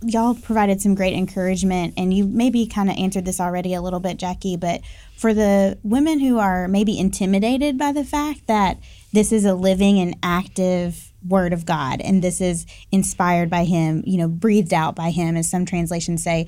y'all 0.06 0.36
provided 0.36 0.82
some 0.82 0.96
great 0.96 1.14
encouragement, 1.14 1.94
and 1.98 2.14
you 2.14 2.26
maybe 2.26 2.66
kind 2.66 2.90
of 2.90 2.98
answered 2.98 3.26
this 3.26 3.40
already 3.40 3.74
a 3.74 3.82
little 3.82 4.00
bit, 4.00 4.18
Jackie, 4.18 4.58
but 4.58 4.82
for 5.18 5.34
the 5.34 5.78
women 5.84 6.20
who 6.20 6.40
are 6.40 6.68
maybe 6.68 6.98
intimidated 6.98 7.78
by 7.78 7.92
the 7.92 8.04
fact 8.04 8.48
that 8.48 8.78
this 9.12 9.32
is 9.32 9.46
a 9.46 9.54
living 9.54 10.00
and 10.00 10.16
active 10.22 11.12
word 11.28 11.54
of 11.54 11.66
God 11.66 12.02
and 12.02 12.22
this 12.22 12.42
is 12.42 12.66
inspired 12.92 13.50
by 13.50 13.64
Him, 13.64 14.04
you 14.06 14.18
know, 14.18 14.28
breathed 14.28 14.74
out 14.74 14.96
by 14.96 15.10
Him, 15.10 15.38
as 15.38 15.50
some 15.50 15.66
translations 15.66 16.24
say, 16.24 16.48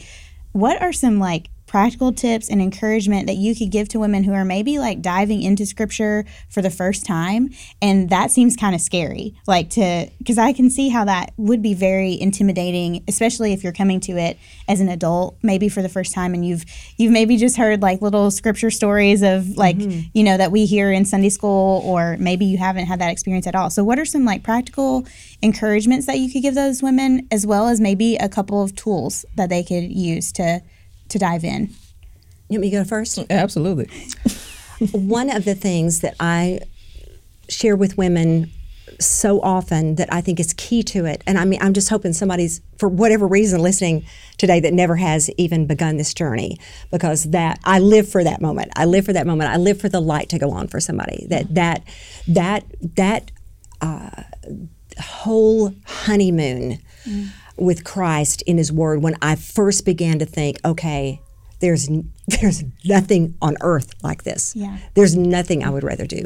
what 0.52 0.82
are 0.82 0.94
some 0.94 1.20
like 1.20 1.50
practical 1.76 2.14
tips 2.14 2.48
and 2.48 2.62
encouragement 2.62 3.28
that 3.28 3.36
you 3.36 3.54
could 3.54 3.70
give 3.70 3.90
to 3.90 4.00
women 4.00 4.24
who 4.24 4.32
are 4.32 4.46
maybe 4.46 4.80
like 4.80 5.02
diving 5.02 5.42
into 5.42 5.66
scripture 5.66 6.24
for 6.48 6.62
the 6.62 6.70
first 6.70 7.06
time 7.06 7.50
and 7.82 8.10
that 8.10 8.32
seems 8.32 8.56
kind 8.56 8.74
of 8.74 8.80
scary 8.80 9.36
like 9.46 9.70
to 9.70 10.10
because 10.18 10.38
i 10.38 10.54
can 10.54 10.70
see 10.70 10.88
how 10.88 11.04
that 11.04 11.34
would 11.36 11.62
be 11.62 11.74
very 11.74 12.18
intimidating 12.18 13.04
especially 13.10 13.52
if 13.52 13.62
you're 13.62 13.74
coming 13.74 14.00
to 14.00 14.14
it 14.14 14.38
as 14.70 14.80
an 14.80 14.88
adult 14.88 15.38
maybe 15.44 15.68
for 15.68 15.82
the 15.82 15.90
first 15.90 16.14
time 16.14 16.34
and 16.34 16.48
you've 16.48 16.64
you've 16.96 17.12
maybe 17.12 17.36
just 17.36 17.58
heard 17.58 17.82
like 17.82 18.02
little 18.02 18.32
scripture 18.32 18.72
stories 18.72 19.22
of 19.22 19.58
like 19.58 19.78
mm-hmm. 19.78 20.08
you 20.14 20.24
know 20.24 20.38
that 20.38 20.54
we 20.54 20.66
hear 20.66 20.94
in 20.94 21.04
sunday 21.04 21.28
school 21.28 21.82
or 21.84 22.16
maybe 22.22 22.46
you 22.46 22.58
haven't 22.58 22.86
had 22.86 23.00
that 23.02 23.12
experience 23.12 23.48
at 23.48 23.56
all. 23.56 23.70
So 23.70 23.84
what 23.84 24.00
are 24.00 24.06
some 24.06 24.24
like 24.24 24.44
practical 24.44 25.06
encouragements 25.42 26.06
that 26.06 26.20
you 26.20 26.32
could 26.32 26.42
give 26.42 26.56
those 26.56 26.82
women 26.82 27.28
as 27.32 27.46
well 27.46 27.68
as 27.68 27.82
maybe 27.82 28.16
a 28.16 28.30
couple 28.30 28.64
of 28.64 28.76
tools 28.76 29.26
that 29.36 29.50
they 29.50 29.62
could 29.62 29.92
use 29.92 30.32
to 30.34 30.62
to 31.10 31.20
dive 31.20 31.44
in 31.44 31.70
You 32.50 32.60
want 32.60 32.62
me 32.62 32.70
to 32.72 32.78
go 32.78 32.84
first? 32.84 33.20
Absolutely. 33.30 33.90
One 34.92 35.30
of 35.30 35.46
the 35.46 35.56
things 35.56 36.02
that 36.02 36.16
I 36.20 36.60
share 37.50 37.76
with 37.76 37.98
women 37.98 38.52
so 39.00 39.42
often 39.42 39.96
that 39.96 40.12
I 40.14 40.22
think 40.22 40.40
is 40.40 40.54
key 40.54 40.84
to 40.84 41.06
it, 41.06 41.24
and 41.26 41.38
I 41.38 41.46
mean, 41.46 41.60
I'm 41.62 41.74
just 41.74 41.90
hoping 41.90 42.14
somebody's, 42.14 42.62
for 42.78 42.88
whatever 42.88 43.28
reason, 43.28 43.62
listening 43.62 44.06
today 44.38 44.60
that 44.60 44.74
never 44.74 44.96
has 44.96 45.30
even 45.38 45.66
begun 45.66 45.98
this 45.98 46.14
journey, 46.14 46.60
because 46.92 47.26
that 47.32 47.60
I 47.64 47.80
live 47.80 48.08
for 48.08 48.24
that 48.24 48.42
moment. 48.42 48.72
I 48.76 48.86
live 48.86 49.06
for 49.06 49.14
that 49.14 49.28
moment. 49.28 49.50
I 49.50 49.58
live 49.58 49.80
for 49.82 49.90
the 49.90 50.00
light 50.00 50.30
to 50.30 50.40
go 50.40 50.52
on 50.52 50.68
for 50.68 50.80
somebody. 50.80 51.26
That 51.30 51.54
that 51.56 51.84
that 52.28 52.66
that 52.96 53.32
uh, 53.82 54.24
whole 55.02 55.74
honeymoon 55.86 56.80
with 57.58 57.84
Christ 57.84 58.42
in 58.44 58.58
His 58.58 58.72
Word. 58.72 59.02
When 59.02 59.16
I 59.22 59.36
first 59.36 59.86
began 59.86 60.20
to 60.20 60.26
think, 60.26 60.58
okay, 60.66 61.22
there's 61.60 61.90
there's 62.28 62.64
nothing 62.84 63.36
on 63.42 63.56
earth 63.62 63.94
like 64.04 64.24
this. 64.24 64.56
Yeah. 64.56 64.78
There's 64.94 65.16
nothing 65.16 65.64
I 65.64 65.70
would 65.70 65.84
rather 65.84 66.06
do. 66.06 66.26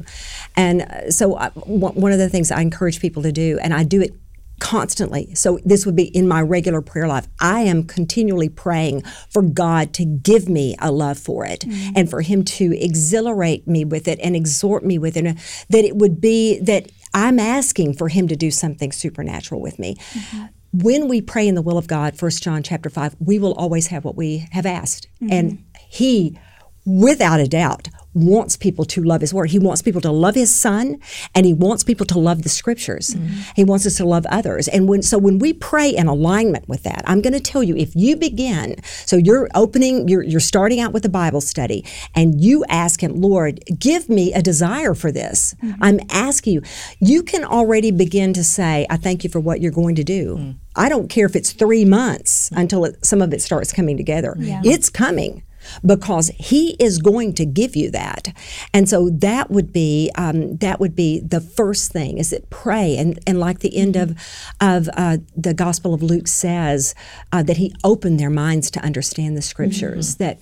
And 0.55 0.81
uh, 0.81 1.11
so, 1.11 1.37
I, 1.37 1.49
one 1.49 1.95
one 1.95 2.11
of 2.11 2.19
the 2.19 2.29
things 2.29 2.51
I 2.51 2.61
encourage 2.61 2.99
people 2.99 3.23
to 3.23 3.31
do, 3.31 3.59
and 3.61 3.73
I 3.73 3.83
do 3.83 4.01
it 4.01 4.13
constantly. 4.59 5.33
So, 5.35 5.59
this 5.63 5.85
would 5.85 5.95
be 5.95 6.05
in 6.05 6.27
my 6.27 6.41
regular 6.41 6.81
prayer 6.81 7.07
life. 7.07 7.27
I 7.39 7.61
am 7.61 7.83
continually 7.83 8.49
praying 8.49 9.03
for 9.29 9.41
God 9.41 9.93
to 9.95 10.05
give 10.05 10.49
me 10.49 10.75
a 10.79 10.91
love 10.91 11.17
for 11.17 11.45
it 11.45 11.65
and 11.95 12.09
for 12.09 12.21
Him 12.21 12.43
to 12.45 12.77
exhilarate 12.77 13.67
me 13.67 13.85
with 13.85 14.07
it 14.07 14.19
and 14.21 14.35
exhort 14.35 14.83
me 14.83 14.97
with 14.97 15.17
it. 15.17 15.23
That 15.69 15.85
it 15.85 15.95
would 15.95 16.19
be 16.19 16.59
that 16.59 16.91
I'm 17.13 17.39
asking 17.39 17.93
for 17.95 18.07
Him 18.07 18.27
to 18.27 18.35
do 18.35 18.51
something 18.51 18.91
supernatural 18.91 19.61
with 19.61 19.79
me. 19.79 19.95
Mm-hmm. 19.95 20.45
When 20.71 21.07
we 21.07 21.21
pray 21.21 21.47
in 21.47 21.55
the 21.55 21.61
will 21.63 21.77
of 21.77 21.87
God, 21.87 22.21
1 22.21 22.31
John 22.31 22.61
chapter 22.61 22.89
5, 22.89 23.15
we 23.19 23.39
will 23.39 23.53
always 23.53 23.87
have 23.87 24.05
what 24.05 24.15
we 24.15 24.47
have 24.51 24.65
asked. 24.65 25.07
And 25.29 25.51
mm-hmm. 25.53 25.63
He, 25.89 26.37
without 26.85 27.39
a 27.39 27.47
doubt, 27.47 27.89
wants 28.13 28.57
people 28.57 28.85
to 28.85 29.03
love 29.03 29.21
His 29.21 29.33
Word. 29.33 29.49
He 29.49 29.59
wants 29.59 29.81
people 29.81 30.01
to 30.01 30.11
love 30.11 30.35
His 30.35 30.53
Son, 30.53 30.99
and 31.35 31.45
He 31.45 31.53
wants 31.53 31.83
people 31.83 32.05
to 32.07 32.19
love 32.19 32.43
the 32.43 32.49
Scriptures. 32.49 33.15
Mm-hmm. 33.15 33.41
He 33.55 33.63
wants 33.63 33.85
us 33.85 33.97
to 33.97 34.05
love 34.05 34.25
others. 34.27 34.67
And 34.67 34.87
when 34.87 35.01
so 35.01 35.17
when 35.17 35.39
we 35.39 35.53
pray 35.53 35.89
in 35.89 36.07
alignment 36.07 36.67
with 36.67 36.83
that, 36.83 37.03
I'm 37.05 37.21
going 37.21 37.33
to 37.33 37.39
tell 37.39 37.63
you 37.63 37.75
if 37.75 37.95
you 37.95 38.15
begin, 38.15 38.75
so 39.05 39.17
you're 39.17 39.49
opening, 39.55 40.07
you're 40.07 40.23
you're 40.23 40.39
starting 40.39 40.79
out 40.79 40.93
with 40.93 41.05
a 41.05 41.09
Bible 41.09 41.41
study, 41.41 41.85
and 42.15 42.41
you 42.41 42.65
ask 42.69 43.01
Him, 43.01 43.15
Lord, 43.15 43.59
give 43.77 44.09
me 44.09 44.33
a 44.33 44.41
desire 44.41 44.93
for 44.93 45.11
this. 45.11 45.55
Mm-hmm. 45.63 45.83
I'm 45.83 45.99
asking 46.09 46.53
you. 46.53 46.61
You 46.99 47.23
can 47.23 47.43
already 47.43 47.91
begin 47.91 48.33
to 48.33 48.43
say, 48.43 48.85
I 48.89 48.97
thank 48.97 49.23
you 49.23 49.29
for 49.29 49.39
what 49.39 49.61
you're 49.61 49.71
going 49.71 49.95
to 49.95 50.03
do. 50.03 50.37
Mm. 50.37 50.55
I 50.75 50.89
don't 50.89 51.09
care 51.09 51.25
if 51.25 51.35
it's 51.35 51.51
three 51.51 51.85
months 51.85 52.49
mm. 52.49 52.61
until 52.61 52.85
it, 52.85 53.05
some 53.05 53.21
of 53.21 53.33
it 53.33 53.41
starts 53.41 53.71
coming 53.71 53.97
together. 53.97 54.35
It's 54.37 54.89
coming 54.89 55.43
because 55.85 56.29
he 56.35 56.71
is 56.79 56.99
going 56.99 57.33
to 57.33 57.45
give 57.45 57.75
you 57.75 57.91
that. 57.91 58.33
And 58.73 58.87
so 58.87 59.09
that 59.09 59.49
would 59.49 59.71
be 59.73 60.11
um, 60.15 60.57
that 60.57 60.79
would 60.79 60.95
be 60.95 61.19
the 61.19 61.41
first 61.41 61.91
thing 61.91 62.17
is 62.17 62.29
that 62.31 62.49
pray. 62.49 62.97
And 62.97 63.19
and 63.27 63.39
like 63.39 63.59
the 63.59 63.75
end 63.75 63.95
of 63.95 64.15
of 64.61 64.89
uh, 64.93 65.17
the 65.35 65.53
gospel 65.53 65.93
of 65.93 66.01
luke 66.01 66.27
says 66.27 66.95
uh, 67.31 67.43
that 67.43 67.57
he 67.57 67.73
opened 67.83 68.19
their 68.19 68.29
minds 68.29 68.71
to 68.71 68.79
understand 68.81 69.35
the 69.37 69.41
scriptures 69.41 70.15
that 70.15 70.39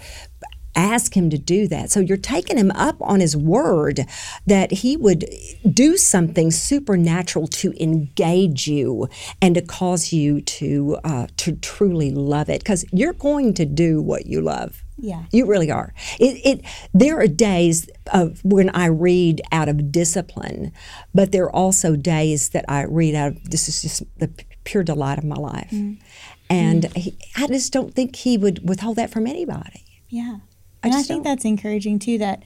ask 0.77 1.17
him 1.17 1.29
to 1.31 1.37
do 1.37 1.67
that. 1.67 1.91
So 1.91 1.99
you're 1.99 2.15
taking 2.15 2.57
him 2.57 2.71
up 2.71 2.95
on 3.01 3.19
his 3.19 3.35
word 3.35 4.05
that 4.45 4.71
he 4.71 4.95
would 4.95 5.25
do 5.69 5.97
something 5.97 6.51
supernatural 6.51 7.47
to 7.47 7.73
engage 7.81 8.67
you 8.67 9.09
and 9.41 9.55
to 9.55 9.61
cause 9.61 10.13
you 10.13 10.39
to 10.41 10.97
uh, 11.03 11.27
to 11.37 11.53
truly 11.53 12.11
love 12.11 12.49
it 12.49 12.59
because 12.59 12.85
you're 12.93 13.13
going 13.13 13.53
to 13.55 13.65
do 13.65 14.01
what 14.01 14.27
you 14.27 14.39
love. 14.39 14.83
Yeah. 14.99 15.25
You 15.31 15.45
really 15.45 15.69
are. 15.69 15.93
It, 16.19 16.45
it 16.45 16.65
there 16.93 17.19
are 17.19 17.27
days 17.27 17.89
of 18.13 18.43
when 18.43 18.69
I 18.69 18.85
read 18.85 19.41
out 19.51 19.69
of 19.69 19.91
discipline, 19.91 20.71
but 21.13 21.31
there 21.31 21.45
are 21.45 21.55
also 21.55 21.95
days 21.95 22.49
that 22.49 22.65
I 22.67 22.83
read 22.83 23.15
out 23.15 23.33
of 23.33 23.49
this 23.49 23.67
is 23.67 23.81
just 23.81 24.03
the 24.17 24.31
pure 24.63 24.83
delight 24.83 25.17
of 25.17 25.23
my 25.23 25.35
life. 25.35 25.73
And 26.49 26.85
he, 26.95 27.17
I 27.35 27.47
just 27.47 27.73
don't 27.73 27.93
think 27.93 28.15
he 28.15 28.37
would 28.37 28.67
withhold 28.67 28.95
that 28.97 29.09
from 29.09 29.27
anybody. 29.27 29.83
Yeah. 30.09 30.37
And 30.83 30.93
I 30.93 31.01
think 31.01 31.23
don't. 31.23 31.23
that's 31.23 31.45
encouraging 31.45 31.99
too 31.99 32.17
that 32.19 32.43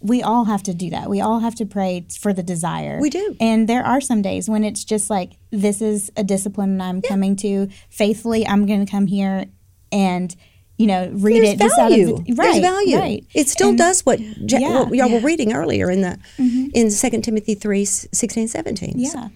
we 0.00 0.22
all 0.22 0.44
have 0.44 0.62
to 0.64 0.74
do 0.74 0.90
that. 0.90 1.10
We 1.10 1.20
all 1.20 1.40
have 1.40 1.54
to 1.56 1.66
pray 1.66 2.06
for 2.20 2.32
the 2.32 2.42
desire. 2.42 2.98
We 3.00 3.10
do. 3.10 3.36
And 3.40 3.68
there 3.68 3.84
are 3.84 4.00
some 4.00 4.22
days 4.22 4.48
when 4.48 4.62
it's 4.64 4.84
just 4.84 5.10
like, 5.10 5.32
this 5.50 5.82
is 5.82 6.10
a 6.16 6.22
discipline 6.22 6.80
I'm 6.80 7.02
coming 7.02 7.34
to 7.36 7.68
faithfully. 7.90 8.46
I'm 8.46 8.66
going 8.66 8.84
to 8.84 8.90
come 8.90 9.06
here 9.08 9.46
and, 9.90 10.34
you 10.76 10.86
know, 10.86 11.10
read 11.12 11.42
There's 11.42 11.54
it 11.54 11.58
just 11.58 11.76
value. 11.76 12.14
out 12.14 12.20
of 12.20 12.26
the, 12.26 12.32
There's 12.34 12.38
right, 12.38 12.62
value. 12.62 12.96
Right. 12.96 13.26
It 13.34 13.48
still 13.48 13.70
And- 13.70 13.78
does 13.78 14.06
what, 14.06 14.20
ja- 14.20 14.58
Yeah, 14.58 14.82
what 14.84 14.94
y'all 14.94 15.08
yeah. 15.08 15.14
were 15.14 15.20
reading 15.20 15.52
earlier 15.52 15.90
in 15.90 16.02
the 16.02 16.18
mm-hmm. 16.36 16.68
in 16.74 16.90
2 16.90 17.20
Timothy 17.22 17.54
3, 17.54 17.84
16, 17.84 18.48
17. 18.48 18.92
Yeah. 18.96 19.28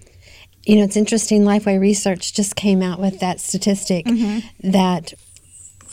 You 0.65 0.77
know, 0.77 0.85
it's 0.85 0.97
interesting. 0.97 1.43
Lifeway 1.43 1.81
Research 1.81 2.35
just 2.35 2.55
came 2.55 2.83
out 2.83 3.01
with 3.01 3.19
that 3.19 3.41
statistic 3.41 4.07
mm-hmm. 4.07 4.71
that 4.71 5.13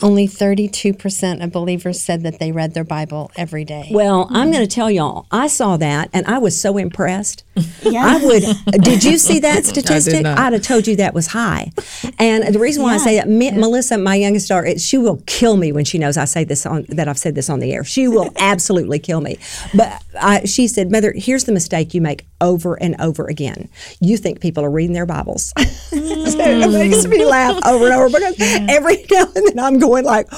only 0.02 0.26
32% 0.26 1.42
of 1.44 1.52
believers 1.52 2.00
said 2.00 2.22
that 2.22 2.38
they 2.38 2.52
read 2.52 2.74
their 2.74 2.84
Bible 2.84 3.30
every 3.36 3.64
day. 3.64 3.88
Well, 3.90 4.26
I'm 4.30 4.50
going 4.50 4.66
to 4.66 4.72
tell 4.74 4.90
y'all, 4.90 5.26
I 5.30 5.46
saw 5.46 5.76
that 5.76 6.10
and 6.12 6.26
I 6.26 6.38
was 6.38 6.58
so 6.60 6.76
impressed. 6.76 7.44
Yeah. 7.82 8.04
I 8.06 8.24
would. 8.24 8.82
Did 8.84 9.02
you 9.04 9.16
see 9.16 9.40
that 9.40 9.64
statistic? 9.72 10.22
not. 10.22 10.38
I'd 10.38 10.52
have 10.52 10.62
told 10.62 10.86
you 10.86 10.96
that 10.96 11.14
was 11.14 11.28
high. 11.28 11.72
And 12.18 12.54
the 12.54 12.58
reason 12.58 12.82
why 12.82 12.94
I 12.94 12.98
say 12.98 13.16
that, 13.16 13.28
me, 13.28 13.50
Melissa, 13.50 13.96
my 13.98 14.14
youngest 14.16 14.48
daughter, 14.48 14.66
it- 14.66 14.80
she 14.80 14.98
will 14.98 15.22
kill 15.26 15.56
me 15.56 15.72
when 15.72 15.84
she 15.86 15.96
knows 15.98 16.16
I 16.18 16.26
say 16.26 16.44
this 16.44 16.66
on 16.66 16.84
that 16.90 17.08
I've 17.08 17.18
said 17.18 17.34
this 17.34 17.48
on 17.48 17.58
the 17.58 17.72
air. 17.72 17.82
She 17.84 18.06
will 18.06 18.30
absolutely 18.38 18.98
kill 18.98 19.20
me. 19.22 19.38
But 19.74 20.02
I, 20.20 20.44
she 20.44 20.68
said, 20.68 20.90
"Mother, 20.90 21.12
here's 21.16 21.44
the 21.44 21.52
mistake 21.52 21.94
you 21.94 22.00
make 22.02 22.26
over 22.40 22.74
and 22.80 22.98
over 23.00 23.26
again. 23.26 23.68
You 24.00 24.16
think 24.18 24.40
people 24.40 24.62
are 24.64 24.70
reading 24.70 24.92
their 24.94 25.06
Bibles." 25.06 25.52
so 25.56 25.96
it 25.96 26.70
makes 26.72 27.06
me 27.06 27.24
laugh 27.24 27.58
over 27.66 27.86
and 27.86 27.94
over 27.94 28.08
because 28.18 28.36
every 28.68 29.04
now 29.10 29.24
and 29.34 29.46
then 29.48 29.58
I'm 29.58 29.78
going 29.78 29.89
like 29.90 30.28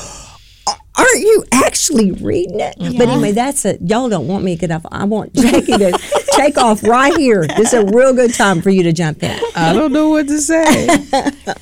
aren't 0.99 1.21
you 1.21 1.45
actually 1.53 2.12
reading 2.12 2.61
it? 2.61 2.75
But 2.79 3.09
anyway, 3.09 3.33
that's 3.33 3.65
it. 3.65 3.81
Y'all 3.83 4.09
don't 4.09 4.29
want 4.29 4.45
me 4.45 4.57
to 4.57 4.61
get 4.61 4.71
off. 4.71 4.85
I 4.91 5.05
want 5.05 5.35
Jackie 5.35 5.79
to 5.79 5.99
take 6.33 6.59
off 6.59 6.83
right 6.83 7.17
here. 7.17 7.47
This 7.47 7.73
is 7.73 7.75
a 7.75 7.87
real 7.87 8.15
good 8.15 8.35
time 8.35 8.62
for 8.62 8.71
you 8.71 8.83
to 8.85 8.93
jump 8.93 9.23
in. 9.23 9.38
I 9.55 9.73
don't 9.73 9.93
know 9.93 10.11
what 10.11 10.29
to 10.29 10.38
say. 10.41 10.87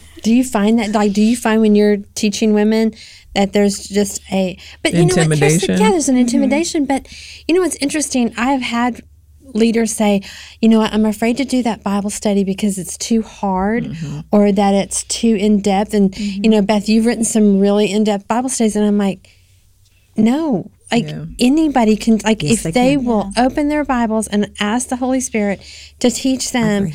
Do 0.22 0.34
you 0.34 0.44
find 0.44 0.78
that 0.78 0.92
like 0.92 1.14
do 1.14 1.22
you 1.22 1.34
find 1.34 1.62
when 1.62 1.74
you're 1.74 1.96
teaching 2.14 2.52
women 2.52 2.92
that 3.34 3.54
there's 3.54 3.88
just 3.88 4.20
a 4.30 4.58
but 4.82 4.92
you 4.92 5.06
know 5.06 5.06
what 5.06 5.14
here's 5.14 5.16
the, 5.16 5.22
Intimidation. 5.22 5.78
yeah 5.78 5.90
there's 5.90 6.08
an 6.10 6.14
mm-hmm. 6.16 6.20
intimidation 6.20 6.84
but 6.84 7.06
you 7.48 7.54
know 7.54 7.62
what's 7.62 7.76
interesting 7.76 8.34
I've 8.36 8.60
had 8.60 9.02
leaders 9.54 9.92
say, 9.92 10.22
you 10.60 10.68
know 10.68 10.80
I'm 10.82 11.04
afraid 11.06 11.36
to 11.38 11.44
do 11.44 11.62
that 11.62 11.82
Bible 11.82 12.10
study 12.10 12.44
because 12.44 12.78
it's 12.78 12.96
too 12.98 13.22
hard 13.22 13.84
Mm-hmm. 13.84 14.20
or 14.32 14.52
that 14.52 14.74
it's 14.74 15.04
too 15.04 15.34
in 15.34 15.60
depth. 15.60 15.94
And, 15.94 16.16
you 16.18 16.48
know, 16.50 16.62
Beth, 16.62 16.88
you've 16.88 17.06
written 17.06 17.24
some 17.24 17.58
really 17.60 17.90
in 17.90 18.04
depth 18.04 18.26
Bible 18.28 18.48
studies. 18.48 18.76
And 18.76 18.84
I'm 18.86 18.98
like, 18.98 19.28
no. 20.16 20.70
Like 20.90 21.04
Yeah. 21.08 21.26
anybody 21.38 21.96
can, 21.96 22.18
like 22.24 22.42
Yes, 22.42 22.64
if 22.66 22.74
they 22.74 22.96
they, 22.96 22.96
will 22.96 23.30
open 23.36 23.68
their 23.68 23.84
Bibles 23.84 24.26
and 24.26 24.52
ask 24.58 24.88
the 24.88 24.96
Holy 24.96 25.20
Spirit 25.20 25.60
to 26.00 26.10
teach 26.10 26.50
them, 26.52 26.88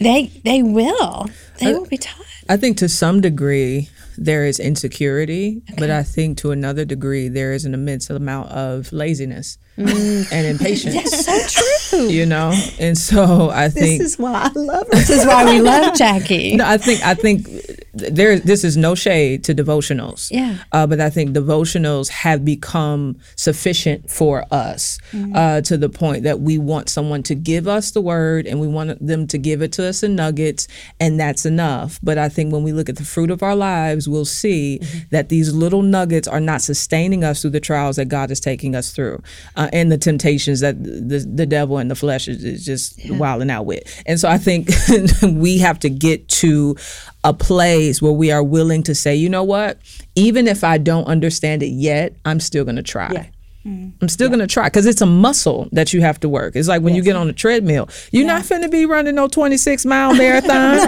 they 0.00 0.30
they 0.44 0.62
will. 0.62 1.26
They 1.60 1.72
will 1.72 1.86
be 1.86 1.98
taught. 1.98 2.24
I 2.48 2.56
think 2.56 2.76
to 2.78 2.88
some 2.88 3.20
degree 3.20 3.88
there 4.18 4.44
is 4.46 4.58
insecurity, 4.58 5.62
but 5.78 5.90
I 5.90 6.02
think 6.02 6.38
to 6.38 6.50
another 6.50 6.84
degree 6.84 7.28
there 7.28 7.52
is 7.52 7.64
an 7.64 7.74
immense 7.74 8.08
amount 8.10 8.50
of 8.50 8.92
laziness 8.92 9.58
Mm. 9.78 10.32
and 10.32 10.46
impatience. 10.46 11.24
so 11.24 11.46
true. 11.48 11.73
You 11.94 12.26
know, 12.26 12.52
and 12.78 12.96
so 12.96 13.50
I 13.50 13.68
think 13.68 14.00
This 14.00 14.12
is 14.12 14.18
why 14.18 14.50
I 14.54 14.58
love 14.58 14.86
her. 14.86 14.92
This 14.92 15.10
is 15.10 15.26
why 15.26 15.44
we 15.44 15.60
love 15.60 15.96
Jackie. 15.96 16.56
No, 16.64 16.66
I 16.66 16.78
think 16.78 17.02
I 17.02 17.14
think 17.14 17.48
there. 17.92 18.38
This 18.38 18.64
is 18.64 18.76
no 18.76 18.94
shade 18.94 19.44
to 19.44 19.54
devotionals. 19.54 20.30
Yeah. 20.30 20.58
Uh, 20.72 20.86
but 20.86 21.00
I 21.00 21.10
think 21.10 21.30
devotionals 21.30 22.08
have 22.08 22.44
become 22.44 23.18
sufficient 23.36 24.10
for 24.10 24.44
us 24.50 24.98
uh, 25.34 25.60
to 25.62 25.76
the 25.76 25.88
point 25.88 26.24
that 26.24 26.40
we 26.40 26.58
want 26.58 26.88
someone 26.88 27.22
to 27.24 27.34
give 27.34 27.66
us 27.68 27.92
the 27.92 28.00
word 28.00 28.46
and 28.46 28.60
we 28.60 28.66
want 28.66 29.04
them 29.04 29.26
to 29.28 29.38
give 29.38 29.62
it 29.62 29.72
to 29.72 29.86
us 29.86 30.02
in 30.02 30.16
nuggets, 30.16 30.66
and 31.00 31.18
that's 31.18 31.46
enough. 31.46 31.98
But 32.02 32.18
I 32.18 32.28
think 32.28 32.52
when 32.52 32.62
we 32.62 32.72
look 32.72 32.88
at 32.88 32.96
the 32.96 33.04
fruit 33.04 33.30
of 33.30 33.42
our 33.42 33.56
lives, 33.56 34.08
we'll 34.08 34.24
see 34.24 34.78
that 35.10 35.28
these 35.28 35.52
little 35.54 35.82
nuggets 35.82 36.26
are 36.28 36.40
not 36.40 36.62
sustaining 36.62 37.22
us 37.24 37.42
through 37.42 37.50
the 37.50 37.60
trials 37.60 37.96
that 37.96 38.06
God 38.08 38.30
is 38.30 38.40
taking 38.40 38.74
us 38.74 38.92
through, 38.92 39.22
uh, 39.56 39.68
and 39.72 39.90
the 39.90 39.98
temptations 39.98 40.60
that 40.60 40.82
the 40.82 41.18
the 41.32 41.46
devil 41.46 41.78
and 41.84 41.90
the 41.90 41.94
flesh 41.94 42.28
is, 42.28 42.42
is 42.42 42.64
just 42.64 42.98
wilding 43.10 43.50
out 43.50 43.66
with. 43.66 44.02
And 44.06 44.18
so 44.18 44.26
I 44.28 44.38
think 44.38 44.70
we 45.22 45.58
have 45.58 45.78
to 45.80 45.90
get 45.90 46.26
to 46.28 46.76
a 47.22 47.34
place 47.34 48.00
where 48.00 48.12
we 48.12 48.32
are 48.32 48.42
willing 48.42 48.82
to 48.84 48.94
say, 48.94 49.14
you 49.14 49.28
know 49.28 49.44
what, 49.44 49.78
even 50.14 50.48
if 50.48 50.64
I 50.64 50.78
don't 50.78 51.04
understand 51.04 51.62
it 51.62 51.68
yet, 51.68 52.16
I'm 52.24 52.40
still 52.40 52.64
going 52.64 52.76
to 52.76 52.82
try. 52.82 53.12
Yeah. 53.12 53.26
I'm 53.66 54.08
still 54.08 54.28
gonna 54.28 54.46
try 54.46 54.64
because 54.64 54.84
it's 54.84 55.00
a 55.00 55.06
muscle 55.06 55.68
that 55.72 55.92
you 55.94 56.02
have 56.02 56.20
to 56.20 56.28
work. 56.28 56.54
It's 56.54 56.68
like 56.68 56.82
when 56.82 56.94
you 56.94 57.02
get 57.02 57.16
on 57.16 57.28
a 57.30 57.32
treadmill, 57.32 57.88
you're 58.12 58.26
not 58.26 58.42
finna 58.42 58.70
be 58.70 58.84
running 58.84 59.14
no 59.14 59.26
26 59.26 59.86
mile 59.86 60.14
marathon 60.22 60.80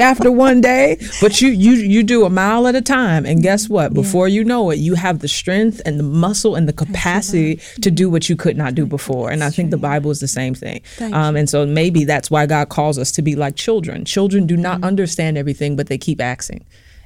after 0.00 0.32
one 0.32 0.60
day, 0.62 0.96
but 1.20 1.40
you 1.42 1.48
you 1.50 1.72
you 1.72 2.02
do 2.02 2.24
a 2.24 2.30
mile 2.30 2.66
at 2.66 2.74
a 2.74 2.80
time, 2.80 3.26
and 3.26 3.42
guess 3.42 3.68
what? 3.68 3.92
Before 3.92 4.28
you 4.28 4.44
know 4.44 4.70
it, 4.70 4.78
you 4.78 4.94
have 4.94 5.18
the 5.18 5.28
strength 5.28 5.82
and 5.84 5.98
the 5.98 6.04
muscle 6.04 6.54
and 6.54 6.66
the 6.66 6.72
capacity 6.72 7.56
to 7.82 7.90
do 7.90 8.08
what 8.08 8.28
you 8.28 8.36
could 8.36 8.56
not 8.56 8.74
do 8.74 8.86
before. 8.86 9.30
And 9.30 9.44
I 9.44 9.50
think 9.50 9.70
the 9.70 9.76
Bible 9.76 10.10
is 10.10 10.20
the 10.20 10.28
same 10.28 10.54
thing. 10.54 10.80
Um, 11.12 11.36
and 11.36 11.50
so 11.50 11.66
maybe 11.66 12.04
that's 12.04 12.30
why 12.30 12.46
God 12.46 12.68
calls 12.70 12.98
us 12.98 13.12
to 13.12 13.22
be 13.22 13.36
like 13.36 13.56
children. 13.56 14.04
Children 14.04 14.46
do 14.46 14.56
not 14.56 14.82
understand 14.82 15.36
everything, 15.36 15.76
but 15.76 15.88
they 15.88 15.98
keep 15.98 16.20
asking, 16.20 16.64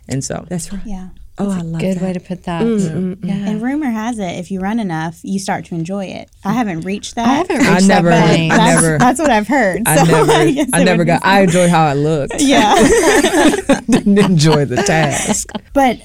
and 0.09 0.23
so 0.23 0.47
That's 0.49 0.73
right. 0.73 0.83
Yeah. 0.87 1.09
Oh, 1.39 1.51
I 1.51 1.61
love 1.61 1.81
Good 1.83 1.99
that. 1.99 2.03
way 2.03 2.13
to 2.15 2.21
put 2.21 2.45
that. 2.45 2.63
Mm-hmm. 2.63 3.27
Yeah. 3.27 3.35
And 3.51 3.61
rumor 3.63 3.91
has 3.91 4.19
it, 4.19 4.39
if 4.39 4.51
you 4.51 4.59
run 4.61 4.81
enough, 4.81 5.21
you 5.23 5.39
start 5.39 5.67
to 5.67 5.75
enjoy 5.75 6.07
it. 6.07 6.31
I 6.45 6.53
haven't 6.55 6.81
reached 6.81 7.15
that. 7.17 7.27
I 7.29 7.35
haven't 7.35 7.59
reached 7.59 7.87
never, 7.89 8.09
that 8.09 8.29
point. 8.37 8.53
I 8.53 8.57
That's, 8.57 8.83
never, 8.83 8.99
that's 8.99 9.21
what 9.21 9.31
I've 9.31 9.47
heard. 9.49 9.83
I 9.87 9.97
So 9.97 10.05
never, 10.27 10.53
guess 10.53 10.71
I 10.73 10.85
never 10.85 11.05
got. 11.05 11.25
I 11.25 11.43
enjoyed 11.43 11.69
how 11.71 11.85
I 11.87 11.93
looked. 11.95 12.35
Yeah. 12.41 12.75
didn't 13.89 14.19
enjoy 14.19 14.65
the 14.65 14.77
task. 14.77 15.51
But 15.75 16.01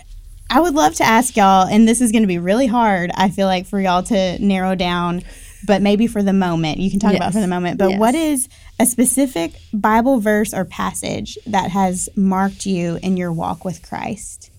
I 0.50 0.60
would 0.60 0.74
love 0.76 0.96
to 0.96 1.04
ask 1.06 1.38
y'all, 1.38 1.66
and 1.68 1.88
this 1.88 2.02
is 2.02 2.12
going 2.12 2.24
to 2.24 2.28
be 2.28 2.38
really 2.40 2.68
hard, 2.68 3.12
I 3.16 3.30
feel 3.30 3.48
like, 3.48 3.66
for 3.68 3.80
y'all 3.80 4.04
to 4.04 4.38
narrow 4.40 4.76
down, 4.76 5.22
but 5.66 5.82
maybe 5.82 6.08
for 6.08 6.22
the 6.22 6.34
moment, 6.34 6.80
you 6.80 6.92
can 6.92 7.00
talk 7.00 7.14
about 7.14 7.32
for 7.32 7.40
the 7.40 7.48
moment. 7.48 7.78
But 7.78 7.92
Yes. 7.92 8.00
what 8.00 8.16
is 8.16 8.50
a 8.80 8.86
specific 8.86 9.54
Bible 9.74 10.20
verse 10.20 10.54
or 10.54 10.66
passage 10.66 11.38
that 11.46 11.72
has 11.72 12.10
marked 12.18 12.66
you 12.66 13.00
in 13.02 13.16
your 13.16 13.32
walk 13.32 13.64
with 13.64 13.82
Christ? 13.88 14.51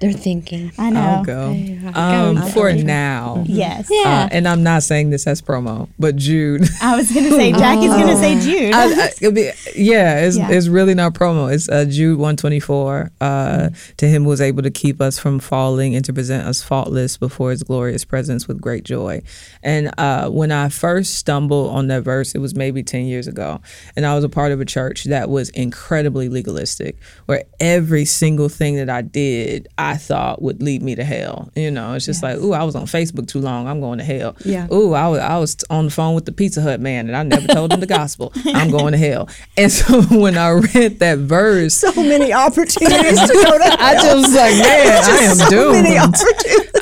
They're 0.00 0.12
thinking. 0.12 0.72
I 0.78 0.90
know. 0.90 1.00
I'll 1.00 1.24
go. 1.24 1.56
Um, 1.94 2.42
for 2.50 2.72
now. 2.72 3.44
Yes. 3.46 3.88
Yeah. 3.90 4.24
Uh, 4.24 4.28
and 4.32 4.46
I'm 4.48 4.62
not 4.62 4.82
saying 4.82 5.10
this 5.10 5.26
as 5.26 5.40
promo, 5.42 5.88
but 5.98 6.16
Jude. 6.16 6.62
I 6.82 6.96
was 6.96 7.10
going 7.12 7.24
to 7.26 7.32
say, 7.32 7.52
Jackie's 7.62 7.90
going 7.90 8.06
to 8.08 8.16
say 8.16 8.40
Jude. 8.40 8.74
I, 8.74 8.84
I, 9.04 9.06
it'll 9.20 9.32
be, 9.32 9.50
yeah, 9.74 10.20
it's, 10.20 10.36
Yeah. 10.36 10.50
it's 10.50 10.68
really 10.68 10.94
not 10.94 11.14
promo. 11.14 11.52
It's 11.52 11.68
uh, 11.68 11.84
Jude 11.86 12.18
124. 12.18 13.10
Uh, 13.20 13.70
To 13.98 14.06
him 14.08 14.24
was 14.24 14.40
able 14.40 14.62
to 14.62 14.70
keep 14.70 15.00
us 15.00 15.18
from 15.18 15.38
falling 15.38 15.94
and 15.94 16.04
to 16.04 16.12
present 16.12 16.46
us 16.46 16.62
faultless 16.62 17.16
before 17.16 17.50
his 17.50 17.62
glorious 17.62 18.04
presence 18.04 18.46
with 18.48 18.60
great 18.60 18.84
joy. 18.84 19.22
And 19.62 19.92
uh, 19.98 20.28
when 20.30 20.52
I 20.52 20.68
first 20.68 21.14
stumbled 21.16 21.70
on 21.70 21.86
that 21.88 22.02
verse, 22.02 22.34
it 22.34 22.38
was 22.38 22.54
maybe 22.54 22.82
10 22.82 23.04
years 23.06 23.26
ago. 23.26 23.60
And 23.96 24.04
I 24.06 24.14
was 24.14 24.24
a 24.24 24.28
part 24.28 24.52
of 24.52 24.60
a 24.60 24.64
church 24.64 25.04
that 25.04 25.28
was 25.30 25.48
incredibly 25.50 26.28
legalistic, 26.28 26.96
where 27.26 27.44
every 27.60 28.04
single 28.04 28.48
thing 28.48 28.76
that 28.76 28.88
I 28.90 29.02
did, 29.02 29.68
I 29.80 29.96
thought 29.96 30.42
would 30.42 30.62
lead 30.62 30.82
me 30.82 30.94
to 30.94 31.04
hell. 31.04 31.50
You 31.56 31.70
know, 31.70 31.94
it's 31.94 32.04
just 32.04 32.22
like, 32.22 32.36
ooh, 32.38 32.52
I 32.52 32.64
was 32.64 32.76
on 32.76 32.84
Facebook 32.84 33.26
too 33.26 33.40
long. 33.40 33.66
I'm 33.66 33.80
going 33.80 33.98
to 33.98 34.04
hell. 34.04 34.36
Yeah. 34.44 34.66
Ooh, 34.72 34.92
I 34.92 35.08
was, 35.08 35.20
I 35.20 35.38
was 35.38 35.56
on 35.70 35.86
the 35.86 35.90
phone 35.90 36.14
with 36.14 36.26
the 36.26 36.32
Pizza 36.32 36.60
Hut 36.60 36.80
man 36.80 37.08
and 37.08 37.16
I 37.16 37.22
never 37.22 37.46
told 37.46 37.72
him 37.72 37.80
the 37.80 37.86
gospel. 37.86 38.32
I'm 38.46 38.70
going 38.70 38.92
to 38.92 38.98
hell. 38.98 39.28
And 39.56 39.72
so 39.72 40.02
when 40.10 40.36
I 40.36 40.50
read 40.50 40.98
that 40.98 41.18
verse, 41.18 41.74
So 41.74 41.92
many 41.94 42.32
opportunities 42.46 43.20
to 43.20 43.32
go 43.32 43.58
to 43.58 43.76
I 43.80 43.94
just 43.94 44.16
was 44.16 44.34
like, 44.34 44.52
man, 44.52 45.02
I 45.02 45.18
am 45.24 45.36
so 45.36 45.72
many 45.72 45.98
doomed. 45.98 46.14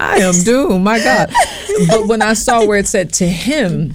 I 0.01 0.17
am 0.19 0.35
doomed. 0.45 0.85
My 0.85 0.99
God. 0.99 1.33
But 1.89 2.09
when 2.09 2.21
I 2.21 2.33
saw 2.33 2.67
where 2.67 2.79
it 2.79 2.89
said 2.89 3.13
to 3.15 3.29
him, 3.29 3.95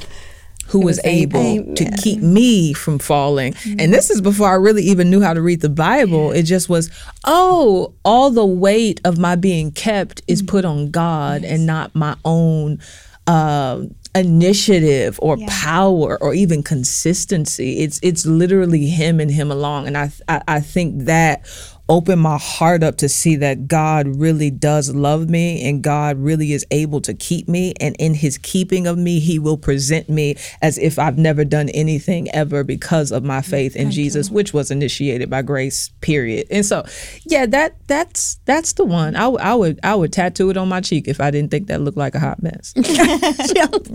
who 0.73 0.83
was 0.83 0.99
able 1.03 1.75
to 1.75 1.91
keep 2.01 2.19
me 2.19 2.73
from 2.73 2.97
falling. 2.97 3.53
And 3.77 3.93
this 3.93 4.09
is 4.09 4.21
before 4.21 4.49
I 4.49 4.55
really 4.55 4.81
even 4.83 5.11
knew 5.11 5.21
how 5.21 5.35
to 5.35 5.41
read 5.41 5.61
the 5.61 5.69
Bible. 5.69 6.31
It 6.31 6.43
just 6.43 6.67
was, 6.67 6.89
oh, 7.25 7.93
all 8.03 8.31
the 8.31 8.45
weight 8.45 8.99
of 9.05 9.19
my 9.19 9.35
being 9.35 9.71
kept 9.71 10.23
is 10.27 10.41
put 10.41 10.65
on 10.65 10.89
God 10.89 11.43
and 11.43 11.67
not 11.67 11.93
my 11.93 12.17
own 12.25 12.79
uh, 13.27 13.83
initiative 14.15 15.19
or 15.21 15.37
power 15.47 16.21
or 16.21 16.33
even 16.33 16.63
consistency. 16.63 17.79
It's 17.79 17.99
it's 18.01 18.25
literally 18.25 18.87
him 18.87 19.19
and 19.19 19.29
him 19.29 19.51
along. 19.51 19.85
And 19.85 19.95
I 19.95 20.11
I, 20.27 20.41
I 20.47 20.59
think 20.59 21.03
that 21.03 21.45
opened 21.89 22.21
my 22.21 22.37
heart 22.37 22.81
up 22.81 22.95
to 22.97 23.09
see 23.09 23.35
that 23.35 23.67
God 23.67 24.07
really 24.07 24.49
does 24.49 24.93
love 24.95 25.29
me 25.29 25.67
and 25.67 25.83
God 25.83 26.17
really 26.17 26.53
is 26.53 26.65
able 26.71 27.01
to 27.01 27.13
keep 27.13 27.47
me. 27.49 27.73
And 27.79 27.95
in 27.99 28.13
his 28.13 28.37
keeping 28.37 28.87
of 28.87 28.97
me, 28.97 29.19
he 29.19 29.37
will 29.37 29.57
present 29.57 30.07
me 30.09 30.35
as 30.61 30.77
if 30.77 30.97
I've 30.97 31.17
never 31.17 31.43
done 31.43 31.69
anything 31.69 32.29
ever 32.31 32.63
because 32.63 33.11
of 33.11 33.23
my 33.23 33.41
faith 33.41 33.75
in 33.75 33.91
Jesus, 33.91 34.29
which 34.31 34.53
was 34.53 34.71
initiated 34.71 35.29
by 35.29 35.41
grace, 35.41 35.89
period. 36.01 36.47
And 36.49 36.65
so, 36.65 36.85
yeah, 37.25 37.45
that 37.47 37.75
that's 37.87 38.35
that's 38.45 38.73
the 38.73 38.85
one. 38.85 39.15
I, 39.15 39.27
would- 39.27 39.41
I 39.41 39.55
would 39.55 39.79
I 39.83 39.95
would 39.95 40.13
tattoo 40.13 40.49
it 40.49 40.57
on 40.57 40.69
my 40.69 40.79
cheek 40.81 41.07
if 41.07 41.19
I 41.19 41.31
didn't 41.31 41.51
think 41.51 41.67
that 41.67 41.81
looked 41.81 41.97
like 41.97 42.15
a 42.15 42.19
hot 42.19 42.41
mess. 42.41 42.73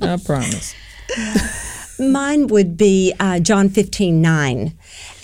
I 0.02 0.18
promise. 0.24 0.74
Mine 1.98 2.46
would 2.48 2.76
be 2.76 3.12
uh, 3.18 3.40
John 3.40 3.68
15, 3.68 4.22
9. 4.22 4.72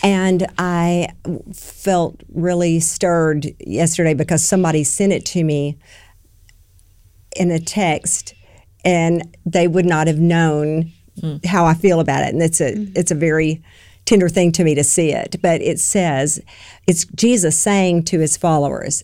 And 0.04 0.46
I 0.58 1.08
felt 1.54 2.20
really 2.34 2.78
stirred 2.78 3.46
yesterday 3.58 4.12
because 4.12 4.44
somebody 4.44 4.84
sent 4.84 5.14
it 5.14 5.24
to 5.26 5.42
me 5.42 5.78
in 7.34 7.50
a 7.50 7.58
text 7.58 8.34
and 8.84 9.36
they 9.46 9.66
would 9.66 9.86
not 9.86 10.06
have 10.06 10.18
known 10.18 10.92
hmm. 11.18 11.36
how 11.46 11.64
I 11.64 11.72
feel 11.72 12.00
about 12.00 12.22
it. 12.22 12.34
And 12.34 12.42
it's 12.42 12.60
a 12.60 12.74
hmm. 12.74 12.92
it's 12.94 13.10
a 13.10 13.14
very 13.14 13.62
tender 14.04 14.28
thing 14.28 14.52
to 14.52 14.64
me 14.64 14.74
to 14.74 14.84
see 14.84 15.10
it. 15.10 15.36
But 15.40 15.62
it 15.62 15.80
says 15.80 16.38
it's 16.86 17.06
Jesus 17.06 17.56
saying 17.56 18.04
to 18.04 18.20
his 18.20 18.36
followers, 18.36 19.02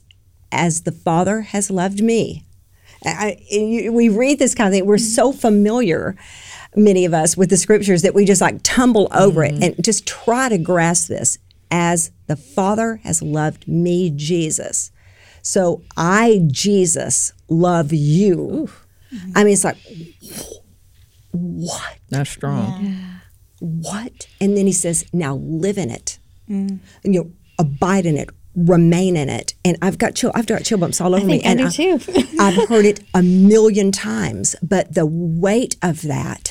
as 0.53 0.83
the 0.83 0.93
Father 0.93 1.41
has 1.41 1.71
loved 1.71 2.03
me. 2.03 2.45
I, 3.07 3.39
you- 3.51 3.91
we 3.93 4.11
read 4.11 4.39
this 4.39 4.55
kind 4.55 4.69
of 4.69 4.75
thing. 4.75 4.85
We're 4.85 4.99
hmm. 4.99 5.05
so 5.05 5.33
familiar, 5.33 6.15
many 6.77 7.05
of 7.05 7.15
us, 7.15 7.37
with 7.37 7.51
the 7.51 7.57
scriptures 7.57 8.03
that 8.03 8.15
we 8.15 8.25
just 8.25 8.41
like 8.41 8.61
tumble 8.63 9.09
over 9.13 9.45
it 9.45 9.55
mm-hmm. 9.55 9.63
and 9.63 9.85
just 9.85 10.07
try 10.07 10.49
to 10.49 10.59
grasp 10.59 11.09
this. 11.09 11.39
As 11.73 12.11
the 12.27 12.35
Father 12.35 12.97
has 13.05 13.23
loved 13.23 13.69
me, 13.69 14.11
Jesus. 14.11 14.91
So 15.41 15.83
I, 15.97 16.43
Jesus, 16.49 17.33
love 17.49 17.93
you. 17.93 18.69
I 19.35 19.45
mean, 19.45 19.53
it's 19.53 19.65
like, 19.65 19.77
what? 21.31 21.99
That's 22.09 22.31
strong. 22.31 23.21
What? 23.61 24.27
And 24.41 24.57
then 24.57 24.67
he 24.67 24.73
says, 24.73 25.05
now 25.13 25.37
live 25.37 25.79
in 25.79 25.91
it. 25.91 26.19
Mm. 26.49 26.81
And, 27.05 27.15
you 27.15 27.25
know, 27.25 27.31
abide 27.59 28.07
in 28.07 28.17
it, 28.17 28.31
remain 28.55 29.17
in 29.17 29.29
it. 29.29 29.55
And 29.65 29.77
I've 29.83 29.99
got 29.99 30.15
chill, 30.15 30.33
I've 30.35 30.47
got 30.47 30.65
chill 30.65 30.79
bumps 30.79 31.01
all 31.01 31.15
over 31.15 31.27
think 31.27 31.43
me. 31.43 31.49
I 31.49 31.53
and 31.53 31.73
do 31.73 31.99
too. 31.99 32.13
I've 32.41 32.69
heard 32.69 32.85
it 32.85 33.01
a 33.15 33.23
million 33.23 33.93
times, 33.93 34.57
but 34.63 34.95
the 34.95 35.07
weight 35.07 35.77
of 35.83 36.03
that, 36.03 36.50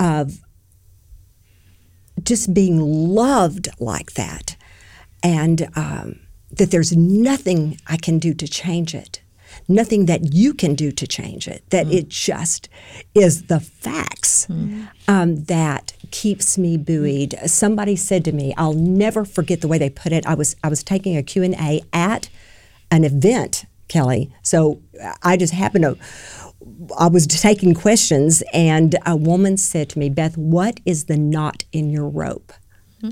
of 0.00 0.40
just 2.22 2.52
being 2.52 2.80
loved 2.80 3.68
like 3.78 4.12
that, 4.14 4.56
and 5.22 5.68
um, 5.76 6.18
that 6.50 6.70
there's 6.70 6.96
nothing 6.96 7.78
I 7.86 7.96
can 7.96 8.18
do 8.18 8.34
to 8.34 8.48
change 8.48 8.94
it. 8.94 9.20
nothing 9.68 10.06
that 10.06 10.32
you 10.32 10.54
can 10.54 10.74
do 10.74 10.90
to 10.92 11.06
change 11.06 11.48
it. 11.48 11.62
That 11.70 11.86
it 11.92 12.08
just 12.08 12.68
is 13.14 13.44
the 13.44 13.60
facts 13.60 14.48
um, 15.08 15.44
that 15.44 15.92
keeps 16.10 16.58
me 16.58 16.76
buoyed. 16.76 17.34
Somebody 17.46 17.96
said 17.96 18.24
to 18.24 18.32
me, 18.32 18.54
I'll 18.56 18.74
never 18.74 19.24
forget 19.24 19.60
the 19.60 19.68
way 19.68 19.78
they 19.78 19.90
put 19.90 20.12
it. 20.12 20.26
I 20.26 20.34
was 20.34 20.56
I 20.62 20.68
was 20.68 20.82
taking 20.82 21.16
a 21.16 21.22
Q 21.22 21.42
and 21.42 21.54
A 21.54 21.82
at 21.92 22.28
an 22.90 23.04
event, 23.04 23.64
Kelly. 23.88 24.32
So 24.42 24.80
I 25.22 25.36
just 25.36 25.52
happened 25.54 25.84
to. 25.84 25.96
I 26.98 27.08
was 27.08 27.26
taking 27.26 27.74
questions, 27.74 28.42
and 28.52 28.96
a 29.06 29.16
woman 29.16 29.56
said 29.56 29.88
to 29.90 29.98
me, 29.98 30.10
Beth, 30.10 30.36
what 30.36 30.80
is 30.84 31.04
the 31.04 31.16
knot 31.16 31.64
in 31.72 31.90
your 31.90 32.08
rope? 32.08 32.52
Hmm. 33.00 33.10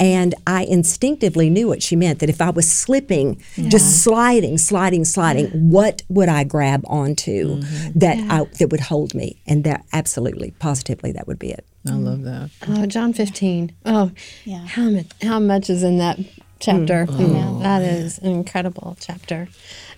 And 0.00 0.34
I 0.46 0.64
instinctively 0.64 1.50
knew 1.50 1.68
what 1.68 1.82
she 1.82 1.94
meant 1.94 2.18
that 2.18 2.28
if 2.28 2.40
I 2.40 2.50
was 2.50 2.70
slipping, 2.70 3.40
just 3.68 4.02
sliding, 4.02 4.58
sliding, 4.58 5.04
sliding, 5.04 5.46
what 5.70 6.02
would 6.08 6.28
I 6.28 6.42
grab 6.44 6.82
onto 6.88 7.60
mm-hmm. 7.60 7.98
that 7.98 8.18
I, 8.30 8.44
that 8.58 8.70
would 8.70 8.80
hold 8.80 9.14
me? 9.14 9.40
And 9.46 9.62
that 9.64 9.84
absolutely, 9.92 10.52
positively, 10.58 11.12
that 11.12 11.28
would 11.28 11.38
be 11.38 11.50
it. 11.50 11.64
I 11.86 11.90
mm-hmm. 11.90 12.04
love 12.04 12.22
that. 12.22 12.50
Oh, 12.66 12.86
John 12.86 13.12
15. 13.12 13.72
Oh, 13.84 14.10
Yeah. 14.44 14.66
how 14.66 14.90
much 14.90 15.06
how 15.22 15.38
much 15.38 15.70
is 15.70 15.82
in 15.82 15.98
that 15.98 16.18
chapter? 16.58 17.06
Mm. 17.06 17.44
Oh, 17.44 17.58
that 17.60 17.82
is 17.82 18.18
an 18.18 18.32
incredible 18.32 18.96
chapter. 18.98 19.48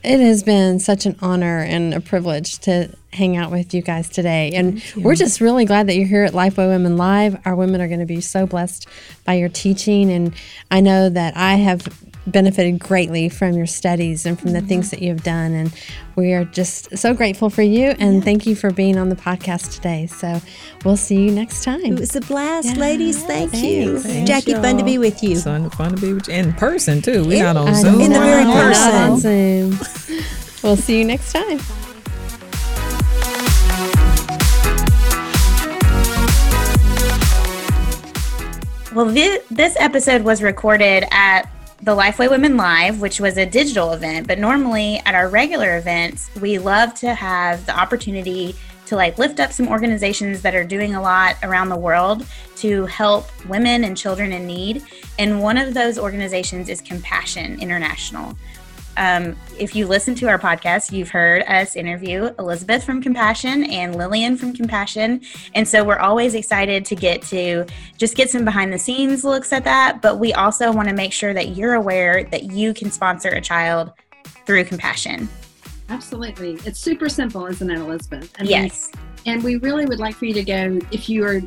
It 0.02 0.20
has 0.20 0.42
been 0.42 0.78
such 0.78 1.06
an 1.06 1.16
honor 1.20 1.60
and 1.60 1.94
a 1.94 2.00
privilege 2.00 2.58
to 2.60 2.90
hang 3.12 3.36
out 3.36 3.50
with 3.50 3.74
you 3.74 3.82
guys 3.82 4.08
today. 4.08 4.52
And 4.54 4.82
we're 4.96 5.14
just 5.14 5.40
really 5.40 5.64
glad 5.64 5.88
that 5.88 5.96
you're 5.96 6.06
here 6.06 6.24
at 6.24 6.32
Lifeway 6.32 6.68
Women 6.68 6.96
Live. 6.96 7.40
Our 7.44 7.56
women 7.56 7.80
are 7.80 7.88
going 7.88 8.00
to 8.00 8.06
be 8.06 8.20
so 8.20 8.46
blessed 8.46 8.86
by 9.24 9.34
your 9.34 9.48
teaching 9.48 10.10
and 10.10 10.34
I 10.70 10.80
know 10.80 11.08
that 11.08 11.36
I 11.36 11.54
have 11.54 11.88
benefited 12.26 12.78
greatly 12.78 13.28
from 13.28 13.54
your 13.54 13.66
studies 13.66 14.26
and 14.26 14.38
from 14.38 14.52
the 14.52 14.60
things 14.60 14.86
mm-hmm. 14.86 14.96
that 14.96 15.02
you 15.02 15.10
have 15.10 15.22
done 15.22 15.52
and 15.52 15.72
we 16.16 16.32
are 16.32 16.44
just 16.44 16.96
so 16.96 17.14
grateful 17.14 17.50
for 17.50 17.62
you 17.62 17.94
and 17.98 18.24
thank 18.24 18.46
you 18.46 18.56
for 18.56 18.70
being 18.70 18.96
on 18.96 19.10
the 19.10 19.16
podcast 19.16 19.74
today. 19.74 20.06
So, 20.06 20.40
we'll 20.84 20.96
see 20.96 21.24
you 21.24 21.30
next 21.30 21.64
time. 21.64 21.84
It 21.84 22.00
was 22.00 22.16
a 22.16 22.20
blast, 22.22 22.76
ladies. 22.76 23.22
Thank 23.22 23.54
you. 23.54 23.98
Thanks. 23.98 24.28
Jackie, 24.28 24.54
fun 24.54 24.78
to 24.78 24.84
be 24.84 24.98
with 24.98 25.22
you. 25.22 25.38
Fun, 25.40 25.68
fun 25.70 25.94
to 25.94 26.00
be 26.00 26.12
with 26.14 26.28
you 26.28 26.34
in 26.34 26.52
person 26.54 27.02
too. 27.02 27.26
We're 27.26 27.42
not 27.42 27.56
on 27.56 27.68
I 27.68 27.72
Zoom. 27.72 28.00
In 28.00 28.12
the 28.12 28.18
very 28.18 28.44
know, 28.44 28.52
person. 28.52 29.70
not 29.70 30.62
we'll 30.62 30.76
see 30.76 30.98
you 30.98 31.04
next 31.04 31.32
time. 31.32 31.60
Well, 38.94 39.06
this 39.06 39.76
episode 39.78 40.22
was 40.22 40.42
recorded 40.42 41.04
at 41.10 41.50
the 41.82 41.94
Lifeway 41.94 42.30
Women 42.30 42.56
Live, 42.56 43.00
which 43.00 43.20
was 43.20 43.36
a 43.36 43.46
digital 43.46 43.92
event. 43.92 44.26
But 44.26 44.38
normally 44.38 45.00
at 45.04 45.14
our 45.14 45.28
regular 45.28 45.76
events, 45.76 46.30
we 46.40 46.58
love 46.58 46.94
to 46.94 47.14
have 47.14 47.64
the 47.66 47.78
opportunity 47.78 48.54
to 48.86 48.96
like 48.96 49.18
lift 49.18 49.40
up 49.40 49.52
some 49.52 49.68
organizations 49.68 50.42
that 50.42 50.54
are 50.54 50.64
doing 50.64 50.94
a 50.94 51.02
lot 51.02 51.36
around 51.42 51.68
the 51.68 51.76
world 51.76 52.24
to 52.56 52.86
help 52.86 53.26
women 53.46 53.84
and 53.84 53.96
children 53.96 54.32
in 54.32 54.46
need. 54.46 54.82
And 55.18 55.42
one 55.42 55.58
of 55.58 55.74
those 55.74 55.98
organizations 55.98 56.68
is 56.68 56.80
Compassion 56.80 57.60
International. 57.60 58.36
Um, 58.96 59.36
if 59.58 59.74
you 59.74 59.86
listen 59.86 60.14
to 60.16 60.26
our 60.28 60.38
podcast, 60.38 60.92
you've 60.92 61.10
heard 61.10 61.42
us 61.44 61.76
interview 61.76 62.30
Elizabeth 62.38 62.82
from 62.84 63.02
Compassion 63.02 63.64
and 63.64 63.94
Lillian 63.96 64.36
from 64.36 64.52
Compassion. 64.54 65.20
And 65.54 65.66
so 65.68 65.84
we're 65.84 65.98
always 65.98 66.34
excited 66.34 66.84
to 66.86 66.94
get 66.94 67.22
to 67.24 67.66
just 67.98 68.16
get 68.16 68.30
some 68.30 68.44
behind 68.44 68.72
the 68.72 68.78
scenes 68.78 69.24
looks 69.24 69.52
at 69.52 69.64
that. 69.64 70.00
But 70.02 70.18
we 70.18 70.32
also 70.32 70.72
want 70.72 70.88
to 70.88 70.94
make 70.94 71.12
sure 71.12 71.34
that 71.34 71.56
you're 71.56 71.74
aware 71.74 72.24
that 72.24 72.44
you 72.44 72.72
can 72.74 72.90
sponsor 72.90 73.28
a 73.28 73.40
child 73.40 73.92
through 74.46 74.64
Compassion. 74.64 75.28
Absolutely. 75.88 76.54
It's 76.64 76.80
super 76.80 77.08
simple, 77.08 77.46
isn't 77.46 77.70
it, 77.70 77.78
Elizabeth? 77.78 78.32
I 78.38 78.42
mean, 78.42 78.50
Yes. 78.50 78.90
and 79.24 79.42
we 79.44 79.56
really 79.56 79.86
would 79.86 80.00
like 80.00 80.14
for 80.16 80.24
you 80.24 80.34
to 80.34 80.42
go 80.42 80.78
if 80.90 81.08
you 81.08 81.24
are 81.24 81.40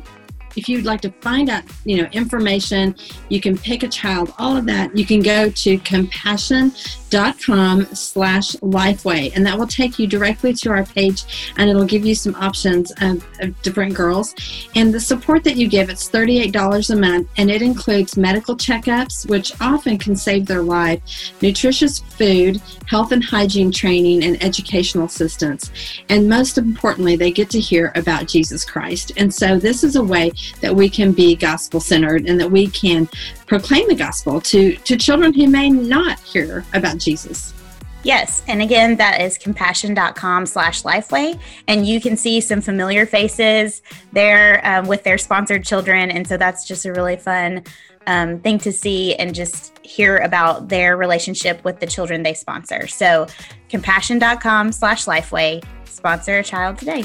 if 0.56 0.68
you'd 0.68 0.84
like 0.84 1.00
to 1.00 1.10
find 1.20 1.48
out 1.48 1.62
you 1.84 1.96
know 1.96 2.08
information 2.12 2.94
you 3.28 3.40
can 3.40 3.56
pick 3.56 3.82
a 3.82 3.88
child 3.88 4.32
all 4.38 4.56
of 4.56 4.66
that 4.66 4.96
you 4.96 5.04
can 5.04 5.20
go 5.20 5.50
to 5.50 5.78
compassion.com 5.78 7.84
slash 7.94 8.52
lifeway 8.56 9.34
and 9.34 9.46
that 9.46 9.58
will 9.58 9.66
take 9.66 9.98
you 9.98 10.06
directly 10.06 10.52
to 10.52 10.70
our 10.70 10.84
page 10.84 11.52
and 11.56 11.68
it'll 11.68 11.84
give 11.84 12.04
you 12.04 12.14
some 12.14 12.34
options 12.36 12.92
of, 13.00 13.24
of 13.40 13.62
different 13.62 13.94
girls 13.94 14.34
and 14.74 14.92
the 14.92 15.00
support 15.00 15.44
that 15.44 15.56
you 15.56 15.68
give 15.68 15.90
it's 15.90 16.08
$38 16.08 16.90
a 16.90 16.96
month 16.96 17.28
and 17.36 17.50
it 17.50 17.62
includes 17.62 18.16
medical 18.16 18.56
checkups 18.56 19.28
which 19.28 19.52
often 19.60 19.98
can 19.98 20.16
save 20.16 20.46
their 20.46 20.62
life 20.62 21.32
nutritious 21.42 22.00
food 22.00 22.60
health 22.86 23.12
and 23.12 23.24
hygiene 23.24 23.70
training 23.70 24.24
and 24.24 24.42
educational 24.42 25.04
assistance 25.04 25.70
and 26.08 26.28
most 26.28 26.58
importantly, 26.58 27.16
they 27.16 27.30
get 27.30 27.50
to 27.50 27.60
hear 27.60 27.92
about 27.94 28.26
Jesus 28.26 28.64
Christ. 28.64 29.12
And 29.16 29.32
so, 29.32 29.58
this 29.58 29.84
is 29.84 29.96
a 29.96 30.02
way 30.02 30.32
that 30.60 30.74
we 30.74 30.88
can 30.88 31.12
be 31.12 31.34
gospel 31.36 31.80
centered 31.80 32.26
and 32.28 32.40
that 32.40 32.50
we 32.50 32.66
can 32.68 33.08
proclaim 33.46 33.88
the 33.88 33.94
gospel 33.94 34.40
to, 34.40 34.76
to 34.76 34.96
children 34.96 35.32
who 35.32 35.48
may 35.48 35.70
not 35.70 36.18
hear 36.20 36.64
about 36.74 36.98
Jesus. 36.98 37.54
Yes. 38.02 38.42
And 38.48 38.62
again, 38.62 38.96
that 38.96 39.20
is 39.20 39.36
compassion.com 39.36 40.46
slash 40.46 40.82
lifeway. 40.82 41.38
And 41.68 41.86
you 41.86 42.00
can 42.00 42.16
see 42.16 42.40
some 42.40 42.60
familiar 42.60 43.04
faces 43.04 43.82
there 44.12 44.66
um, 44.66 44.86
with 44.86 45.04
their 45.04 45.18
sponsored 45.18 45.64
children. 45.64 46.10
And 46.10 46.26
so 46.26 46.36
that's 46.36 46.66
just 46.66 46.86
a 46.86 46.92
really 46.92 47.16
fun 47.16 47.62
um, 48.06 48.40
thing 48.40 48.58
to 48.60 48.72
see 48.72 49.14
and 49.16 49.34
just 49.34 49.78
hear 49.84 50.16
about 50.18 50.68
their 50.68 50.96
relationship 50.96 51.62
with 51.64 51.80
the 51.80 51.86
children 51.86 52.22
they 52.22 52.34
sponsor. 52.34 52.86
So 52.86 53.26
compassion.com 53.68 54.72
slash 54.72 55.04
lifeway, 55.04 55.62
sponsor 55.84 56.38
a 56.38 56.44
child 56.44 56.78
today. 56.78 57.04